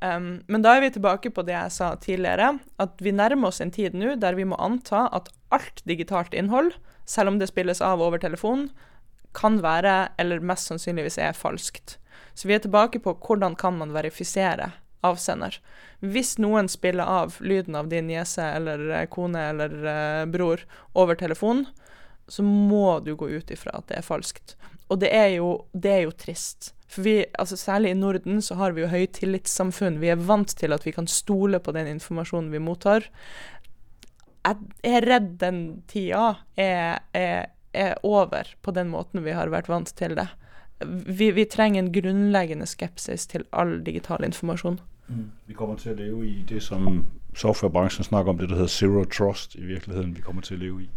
[0.00, 3.60] Um, men da er vi tilbake på det jeg sa tidligere, at vi nærmer oss
[3.60, 6.72] en tid nå der vi må anta at alt digitalt innhold,
[7.04, 8.70] selv om det spilles av over telefon,
[9.34, 11.96] kan være, eller mest sannsynligvis er, falskt.
[12.34, 14.72] Så vi er tilbake på hvordan kan man verifisere
[15.06, 15.58] avsender.
[16.00, 20.62] Hvis noen spiller av lyden av din niese eller eh, kone eller uh, bror
[20.94, 21.66] over telefon,
[22.28, 24.56] så må du gå ut ifra at det er falskt.
[24.88, 26.72] Og det er jo, det er jo trist.
[26.88, 30.00] For vi, altså Særlig i Norden så har vi jo høytillitssamfunn.
[30.00, 33.08] Vi er vant til at vi kan stole på den informasjonen vi mottar.
[34.48, 39.68] Jeg er redd den tida er, er, er over på den måten vi har vært
[39.68, 40.30] vant til det.
[40.80, 44.78] Vi, vi trenger en grunnleggende skepsis til all digital informasjon.
[45.48, 47.02] Vi kommer til å leve i det, som
[47.36, 50.16] softwarebransjen snakker om, det der hedder zero trust i virkeligheten.
[50.16, 50.88] vi kommer til å leve i.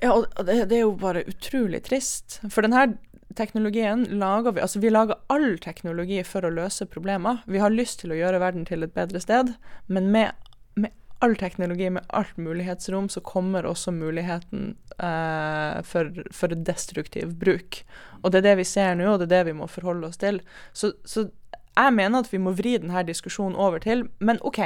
[0.00, 2.40] Ja, og det, det er jo bare utrolig trist.
[2.48, 2.96] For denne
[3.36, 7.42] teknologien lager vi Altså, vi lager all teknologi for å løse problemer.
[7.46, 9.54] Vi har lyst til å gjøre verden til et bedre sted,
[9.86, 10.32] men med,
[10.74, 17.82] med all teknologi, med alt mulighetsrom, så kommer også muligheten eh, for, for destruktiv bruk.
[18.22, 20.20] Og det er det vi ser nå, og det er det vi må forholde oss
[20.20, 20.40] til.
[20.72, 21.28] Så, så
[21.76, 24.58] jeg mener at vi må vri denne diskusjonen over til Men OK,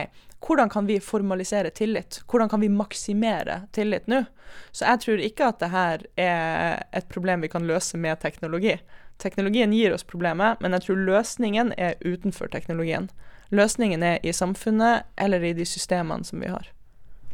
[0.47, 2.23] hvordan kan vi formalisere tillit?
[2.31, 4.25] Hvordan kan vi maksimere tillit nå?
[4.73, 5.85] Så jeg tror ikke at dette
[6.17, 8.77] er et problem vi kan løse med teknologi.
[9.19, 13.11] Teknologien gir oss problemet, men jeg tror løsningen er utenfor teknologien.
[13.51, 16.67] Løsningen er i samfunnet eller i de systemene som vi har.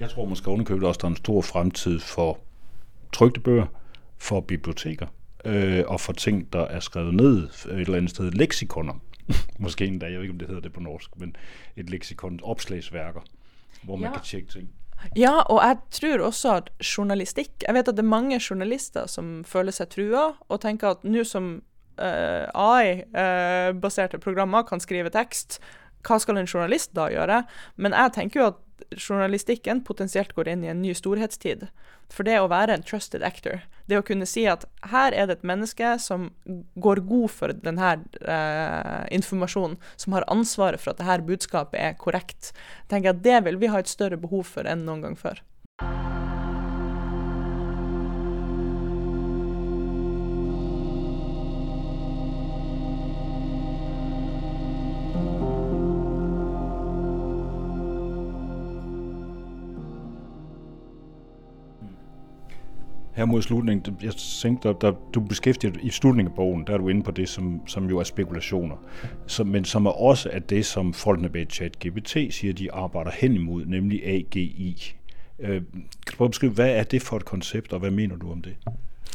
[0.01, 2.39] Jeg tror måske ovenikøbet også, der er en stor fremtid for
[3.13, 3.67] trykte bøger,
[4.19, 5.07] for biblioteker,
[5.45, 8.31] øh, og for ting, der er skrevet ned et eller andet sted.
[8.31, 8.95] Leksikoner,
[9.59, 11.37] måske endda, jeg ved ikke, om det hedder det på norsk, men
[11.77, 13.21] et leksikon, opslagsværker,
[13.83, 14.13] hvor man Ja.
[14.13, 14.71] kan tjekke ting.
[15.17, 19.45] Ja, og jeg tror også at journalistikk Jeg vet at det er mange journalister som
[19.45, 21.63] føler seg trua, og tenker at nå som
[22.03, 22.05] uh,
[22.55, 25.59] AI-baserte programmer kan skrive tekst,
[26.07, 27.43] hva skal en journalist da gjøre?
[27.77, 28.61] Men jeg tenker jo at
[28.97, 31.67] journalistikken potensielt går inn i en ny storhetstid.
[32.11, 35.39] For det å være en trusted actor, det å kunne si at her er det
[35.39, 36.31] et menneske som
[36.83, 42.53] går god for denne eh, informasjonen, som har ansvaret for at dette budskapet er korrekt,
[42.91, 45.43] tenker jeg at det vil vi ha et større behov for enn noen gang før.
[63.21, 66.89] Her mod slutningen, jeg tænkte, der, du beskæftiger i slutningen af bogen, der er du
[66.89, 68.77] inde på det, som, som jo er spekulationer,
[69.27, 73.35] som, men som er også af det, som folkene bag ChatGPT siger, de arbejder hen
[73.35, 74.97] imod, nemlig AGI.
[75.39, 75.63] Øh,
[76.07, 78.33] kan du prøve at beskrive, hvad er det for et koncept, og hvad mener du
[78.33, 78.57] om det?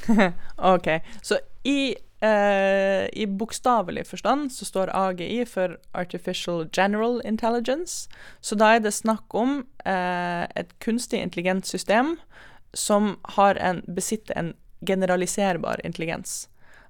[0.57, 0.87] OK.
[1.23, 8.09] Så i, eh, i bokstavelig forstand så står AGI for Artificial General Intelligence.
[8.41, 12.17] Så da er det snakk om eh, et kunstig intelligent system
[12.75, 14.53] som en, besitter en
[14.85, 16.45] generaliserbar intelligens.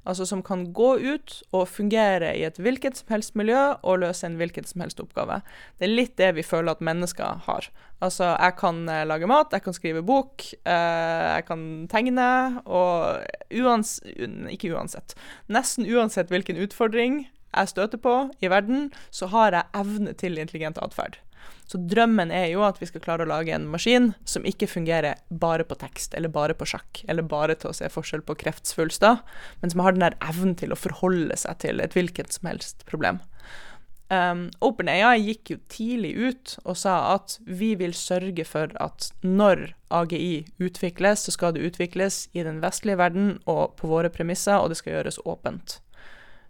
[0.06, 4.28] Altså som kan gå ut og fungere i et hvilket som helst miljø og løse
[4.28, 5.40] en hvilken som helst oppgave.
[5.80, 7.70] Det er litt det vi føler at mennesker har.
[8.06, 12.28] Altså, jeg kan eh, lage mat, jeg kan skrive bok, eh, jeg kan tegne,
[12.70, 13.98] og uans
[14.52, 15.18] ikke uansett,
[15.50, 17.24] nesten uansett hvilken utfordring
[17.56, 21.18] jeg støter på i verden, så har jeg evne til intelligent atferd.
[21.66, 25.18] Så drømmen er jo at vi skal klare å lage en maskin som ikke fungerer
[25.30, 29.24] bare på tekst, eller bare på sjakk, eller bare til å se forskjell på kreftsvulster,
[29.62, 32.86] men som har den der evnen til å forholde seg til et hvilket som helst
[32.90, 33.24] problem.
[34.06, 39.72] Um, OpenAI gikk jo tidlig ut og sa at vi vil sørge for at når
[39.90, 44.70] AGI utvikles, så skal det utvikles i den vestlige verden og på våre premisser, og
[44.70, 45.80] det skal gjøres åpent.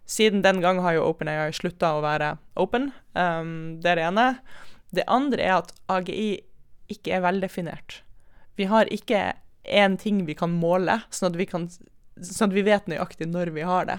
[0.06, 2.92] Siden den gang har jo OpenAI slutta å være open.
[3.16, 4.28] Um, det er det ene.
[4.96, 6.40] Det andre er at AGI
[6.92, 8.00] ikke er veldefinert.
[8.56, 9.34] Vi har ikke
[9.66, 11.66] én ting vi kan måle, sånn at vi, kan,
[12.22, 13.98] sånn at vi vet nøyaktig når vi har det.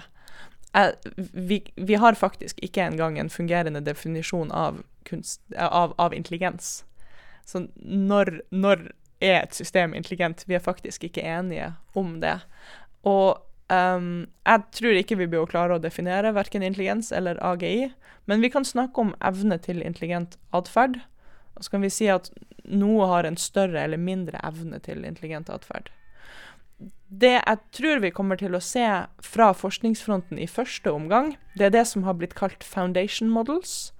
[0.74, 6.84] Eh, vi, vi, har faktisk ikke engang en fungerende definisjon av, kunst, av, av intelligens.
[7.44, 8.90] Så når, når,
[9.20, 10.44] er et system intelligent?
[10.46, 12.36] Vi er faktisk ikke enige om det.
[13.02, 13.40] Og
[13.72, 17.90] um, jeg tror ikke vi blir å klare å definere verken intelligens eller AGI,
[18.28, 21.00] men vi kan snakke om evne til intelligent atferd.
[21.56, 22.30] Og så kan vi si at
[22.68, 25.88] noe har en større eller mindre evne til intelligent atferd
[27.08, 28.84] det jeg tror vi kommer til å se
[29.24, 33.92] fra forskningsfronten i første omgang, det er det som har blitt kalt foundation models.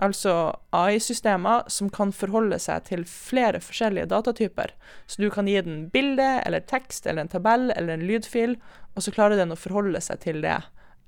[0.00, 0.34] Altså
[0.72, 4.72] AI-systemer som kan forholde seg til flere forskjellige datatyper.
[5.04, 8.56] Så du kan gi den bilde eller tekst eller en tabell eller en lydfil,
[8.96, 10.56] og så klarer den å forholde seg til det.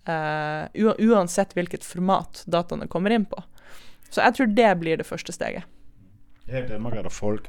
[0.04, 0.66] Uh,
[1.00, 3.40] uansett hvilket format dataene kommer inn på.
[4.12, 5.64] Så jeg tror det blir det første steget.
[6.52, 7.48] Helt enig med folk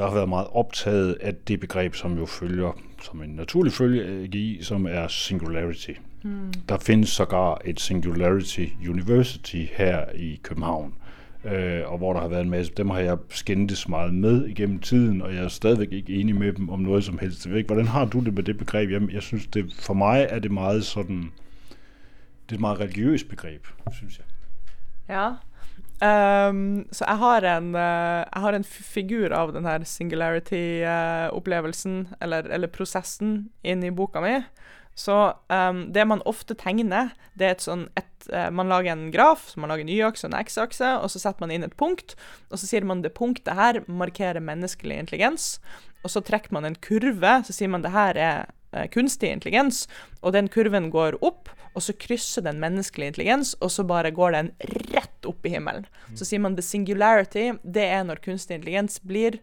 [0.00, 4.04] der har været meget optaget af det begreb, som jo følger som en naturlig følge
[4.04, 5.90] af AGI, som er singularity.
[6.22, 6.52] Mm.
[6.68, 10.94] Der findes sågar et Singularity University her i København,
[11.44, 14.78] øh, og hvor der har været en masse, dem har jeg skændtes meget med igennem
[14.78, 17.48] tiden, og jeg er stadigvæk ikke enig med dem om noget som helst.
[17.48, 18.90] Hvordan har du det med det begreb?
[18.90, 21.32] Jamen, jeg synes, det, for mig er det meget sådan,
[22.46, 24.26] det er et meget religiøst begreb, synes jeg.
[25.16, 25.30] Ja,
[26.00, 32.16] Um, så jeg har, en, uh, jeg har en figur av den her singularity-opplevelsen, uh,
[32.24, 34.40] eller, eller, prosessen, inni boka mi.
[34.96, 39.10] Så um, det man ofte tegner, det er et sånn et, uh, Man lager en
[39.12, 41.80] graf, så man lager en y-akse og en x-akse, og så setter man inn et
[41.80, 42.16] punkt.
[42.48, 45.44] Og så sier man det punktet her markerer menneskelig intelligens.
[46.00, 48.48] Og så trekker man en kurve, så sier man det her er
[48.94, 49.86] kunstig intelligens.
[50.22, 54.34] Og den kurven går opp, og så krysser den menneskelig intelligens, og så bare går
[54.36, 54.50] den
[54.94, 55.86] rett opp i himmelen.
[56.08, 56.18] Mm.
[56.18, 59.38] Så sier man the singularity, det er når kunstig intelligens blir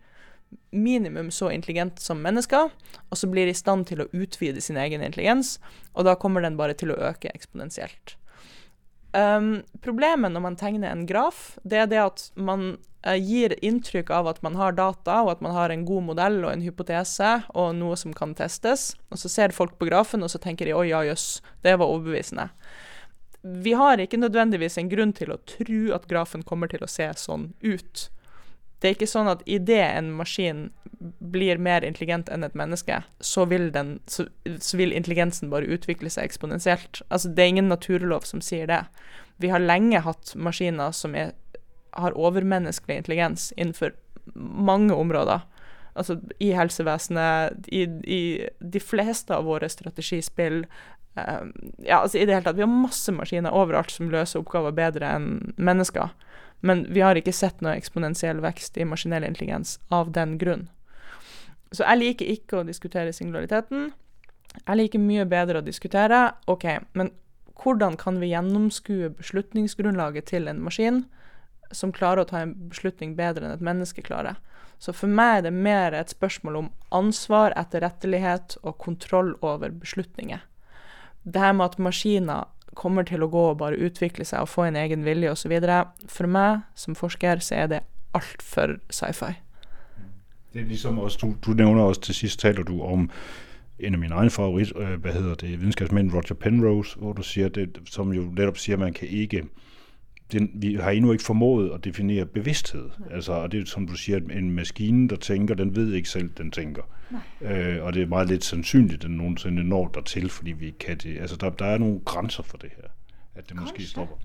[0.71, 2.69] minimum så intelligent som mennesker,
[3.09, 5.57] og så blir i stand til å utvide sin egen intelligens,
[5.93, 8.15] og da kommer den bare til å øke eksponentielt.
[9.16, 12.76] Um, problemet når man tegner en graf, det er det at man
[13.08, 16.41] uh, gir inntrykk av at man har data, og at man har en god modell
[16.43, 18.91] og en hypotese og noe som kan testes.
[19.12, 21.88] Og så ser folk på grafen, og så tenker de 'oi, ja, jøss, det var
[21.88, 22.49] overbevisende'.
[23.47, 27.08] Vi har ikke nødvendigvis en grunn til å tro at grafen kommer til å se
[27.16, 28.10] sånn ut.
[28.80, 30.67] Det er ikke sånn at idet en maskin
[31.34, 34.28] blir mer intelligent enn et menneske, så vil, den, så,
[34.61, 37.01] så vil intelligensen bare utvikle seg eksponentielt.
[37.09, 38.84] Altså, det er ingen naturlov som sier det.
[39.41, 41.34] Vi har lenge hatt maskiner som er,
[41.97, 43.93] har overmenneskelig intelligens innenfor
[44.36, 45.45] mange områder.
[45.98, 48.22] Altså i helsevesenet, i, i
[48.60, 50.64] de fleste av våre strategispill.
[51.18, 52.60] Um, ja, altså i det hele tatt.
[52.60, 56.14] Vi har masse maskiner overalt som løser oppgaver bedre enn mennesker.
[56.66, 60.68] Men vi har ikke sett noe eksponentiell vekst i maskinell intelligens av den grunn.
[61.72, 63.91] Så jeg liker ikke å diskutere singulariteten.
[64.64, 66.66] Jeg liker mye bedre å diskutere OK,
[66.98, 67.12] men
[67.58, 71.04] hvordan kan vi gjennomskue beslutningsgrunnlaget til en maskin
[71.76, 74.38] som klarer å ta en beslutning bedre enn et menneske klarer?
[74.80, 80.43] Så for meg er det mer et spørsmål om ansvar, etterrettelighet og kontroll over beslutninger.
[81.25, 82.45] Det her med at maskiner
[82.78, 85.57] kommer til å gå og bare utvikle seg og få en egen vilje osv.
[86.07, 87.84] For meg som forsker så er det
[88.17, 89.34] altfor sci-fi.
[90.53, 93.09] Det er liksom også, du, du nævner også til sidst, taler du om
[93.80, 97.49] en af mine egne favorit, øh, hvad hedder det, videnskabsmænd Roger Penrose, hvor du siger
[97.49, 99.43] det, som jo netop siger, at man kan ikke
[100.32, 102.89] den, vi har endnu ikke formået at definere bevidsthed.
[102.99, 103.15] Nej.
[103.15, 106.30] Altså, og det er som du siger, en maskine, der tænker, den ved ikke selv,
[106.38, 106.84] den tænker.
[107.41, 110.78] Øh, og det er meget lidt sandsynligt, at den nogensinde når dertil, fordi vi ikke
[110.78, 111.19] kan det.
[111.19, 112.89] Altså, der, der er nogle grænser for det her,
[113.36, 113.61] at det Kanskje.
[113.61, 114.15] måske stopper.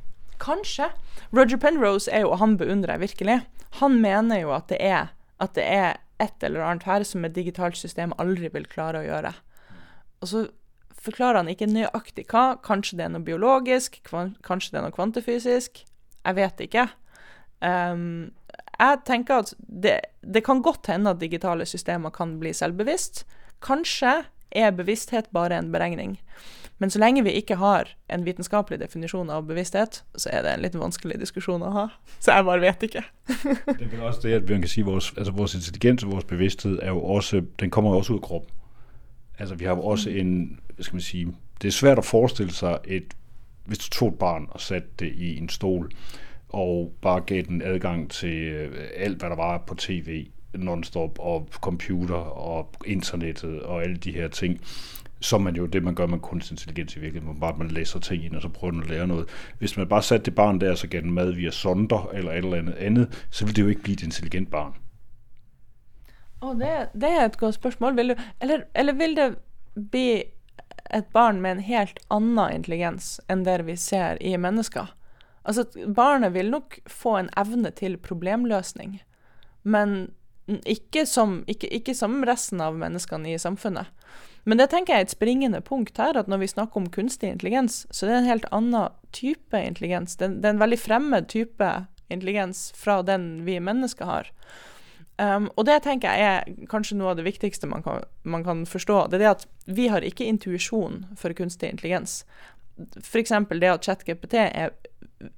[0.41, 0.85] Kanskje.
[1.33, 3.41] Roger Penrose er jo, og han beundrer jeg virkelig,
[3.73, 5.07] han mener jo at det er,
[5.41, 5.93] at det er
[6.23, 9.33] et eller annet her som et digitalt system aldri vil klare å gjøre.
[10.21, 10.47] Og så
[11.03, 12.57] forklarer han ikke nøyaktig hva.
[12.65, 15.83] Kanskje det er noe biologisk, kanskje det er noe kvantefysisk.
[16.23, 16.87] Jeg vet ikke.
[17.63, 18.33] Um,
[18.79, 23.25] jeg tenker at det, det, kan godt hende at digitale systemer kan bli selvbevisst.
[23.63, 24.23] Kanskje
[24.53, 26.19] er bevissthet bare en beregning.
[26.83, 30.65] Men så lenge vi ikke har en vitenskapelig definisjon av bevissthet, så er det en
[30.65, 31.85] litt vanskelig diskusjon å ha.
[32.19, 33.05] Så jeg bare vet ikke.
[33.79, 36.81] det er også det, at vi kan si vores, altså vores intelligens og vores bevissthet
[36.83, 38.59] er jo også, den kommer jo også ut av kroppen.
[39.43, 41.29] Altså vi har jo også en, skal man sige,
[41.63, 43.17] det er svært at forestille sig et
[43.65, 45.91] hvis du tog et barn og satte det i en stol,
[46.49, 51.49] og bare gav den adgang til øh, alt, hvad der var på tv, nonstop, og
[51.53, 54.61] computer, og internettet, og alle de her ting,
[55.21, 58.25] som man jo det, man gør med kunstig intelligens i virkeligheden, hvor man læser ting
[58.25, 59.27] ind, og så prøver man at lære noget.
[59.59, 62.37] Hvis man bare satte det barn der, så gav den mad via sonder, eller et
[62.39, 64.73] eller andet andet, så ville det jo ikke blive et intelligent barn.
[66.43, 67.97] Å, det, det er et godt spørsmål.
[67.99, 69.29] Vil du, eller, eller vil det
[69.75, 70.07] bli
[70.93, 74.91] et barn med en helt annen intelligens enn det vi ser i mennesker?
[75.43, 79.01] Altså, barnet vil nok få en evne til problemløsning,
[79.63, 80.13] men
[80.67, 83.91] ikke som, ikke, ikke som resten av menneskene i samfunnet.
[84.45, 87.31] Men det tenker jeg er et springende punkt her, at når vi snakker om kunstig
[87.31, 90.19] intelligens, så det er en helt annen type intelligens.
[90.19, 91.71] Det er en veldig fremmed type
[92.11, 94.33] intelligens fra den vi mennesker har.
[95.23, 98.65] Um, og det tenker jeg er kanskje noe av det viktigste man kan, man kan
[98.67, 99.07] forstå.
[99.11, 102.23] Det er det at vi har ikke intuisjon for kunstig intelligens.
[102.99, 103.35] F.eks.
[103.53, 104.73] det at ChatGPT er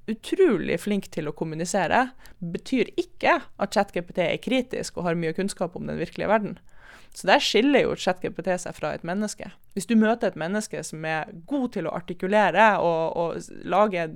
[0.09, 2.07] utrolig flink til å kommunisere,
[2.39, 6.55] betyr ikke at ChatGPT er kritisk og har mye kunnskap om den virkelige verden.
[7.15, 9.51] Så der skiller jo ChatGPT seg fra et menneske.
[9.75, 14.07] Hvis du møter et menneske som er god til å artikulere og, og lage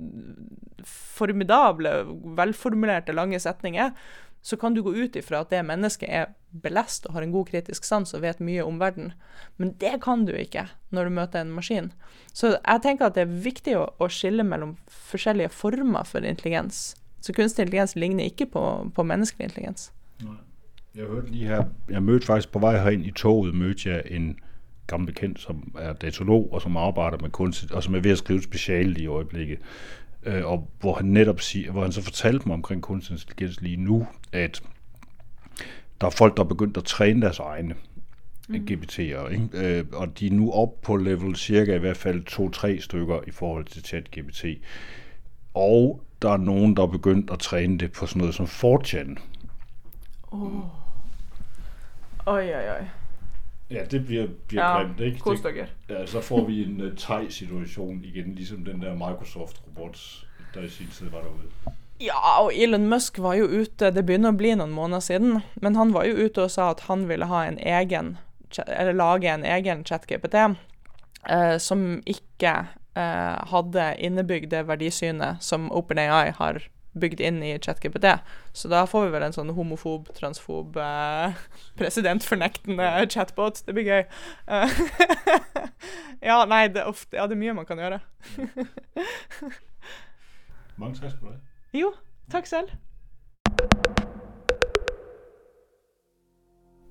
[0.84, 1.94] formidable,
[2.36, 3.94] velformulerte, lange setninger,
[4.42, 7.50] så kan du gå ut ifra at det mennesket er belest og har en god
[7.50, 9.12] kritisk sans og vet mye om verden.
[9.56, 11.92] Men det kan du ikke når du møter en maskin.
[12.32, 14.76] Så jeg tenker at det er viktig å, å skille mellom
[15.10, 16.96] forskjellige former for intelligens.
[17.20, 18.64] Så kunstig intelligens ligner ikke på,
[18.94, 19.90] på menneskelig intelligens.
[20.94, 24.38] Jeg hørte lige her, jeg mødte faktisk på vej herind i toget, mødte jeg en
[24.86, 28.16] gammel bekendt, som er datolog og som arbeider med kunstig, og som er ved å
[28.16, 29.58] skrive et i øjeblikket.
[30.22, 33.76] Øh, og hvor han netop siger, hvor han så fortalte mig omkring kunstig intelligens lige
[33.76, 34.62] nu, at
[36.00, 37.74] der er folk, der er begyndt at træne deres egne
[38.48, 38.66] mm.
[38.70, 39.48] GPT'er, ikke?
[39.52, 43.30] Øh, og de er nu op på level cirka i hvert fald to-tre stykker i
[43.30, 44.44] forhold til chat GPT.
[45.54, 49.16] Og der er nogen, der er begyndt at træne det på sådan noget som 4chan.
[50.30, 50.64] Oh.
[52.26, 52.86] Oj, oj, oi.
[53.70, 55.68] Ja, det bliver, bliver Ja, grimt, ikke?
[55.88, 60.68] Det, ja, så får vi en uh, thai-situation igen, ligesom den der Microsoft-robot, der i
[60.68, 61.76] sin tid var derude.
[62.00, 65.76] Ja, og Elon Musk var jo ute, det begynner å bli noen måneder siden, men
[65.76, 68.14] han var jo ute og sa at han ville ha en egen,
[68.66, 70.56] eller lage en egen chat-GPT,
[71.28, 72.54] eh, som ikke
[72.96, 76.62] eh, hadde innebygd det verdisynet som OpenAI har
[76.98, 78.06] bygd inn i ChatGPT.
[78.52, 81.38] Så da får vi vel en sånn homofob, transfob, eh,
[81.80, 83.62] presidentfornektende chatbot.
[83.66, 84.04] Det blir gøy.
[84.50, 84.76] Eh,
[86.30, 88.00] ja, nei, det, uff, ja, det er mye man kan gjøre.
[90.80, 91.40] Mange takk skal du ha.
[91.76, 91.92] Jo,
[92.32, 92.74] takk selv.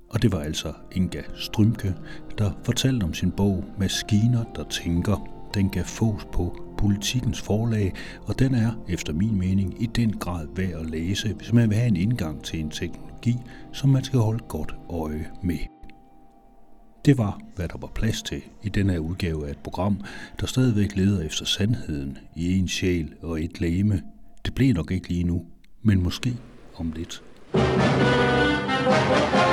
[0.09, 1.93] Og det var altså Inga Strymke,
[2.37, 5.38] der fortalte om sin bog Maskiner, der tænker.
[5.53, 7.93] Den kan fås på Politikens forlag,
[8.25, 11.77] og den er, efter min mening, i den grad værd at læse, hvis man vil
[11.77, 13.35] have en indgang til en teknologi,
[13.71, 15.57] som man skal holde godt øje med.
[17.05, 20.01] Det var, hvad der var plads til i denne her udgave af et program,
[20.39, 24.01] der stadigvæk leder efter sandheden i en sjæl og et læme.
[24.45, 25.45] Det blev nok ikke lige nu,
[25.83, 26.33] men måske
[26.75, 27.23] om lidt.
[28.89, 29.48] Thank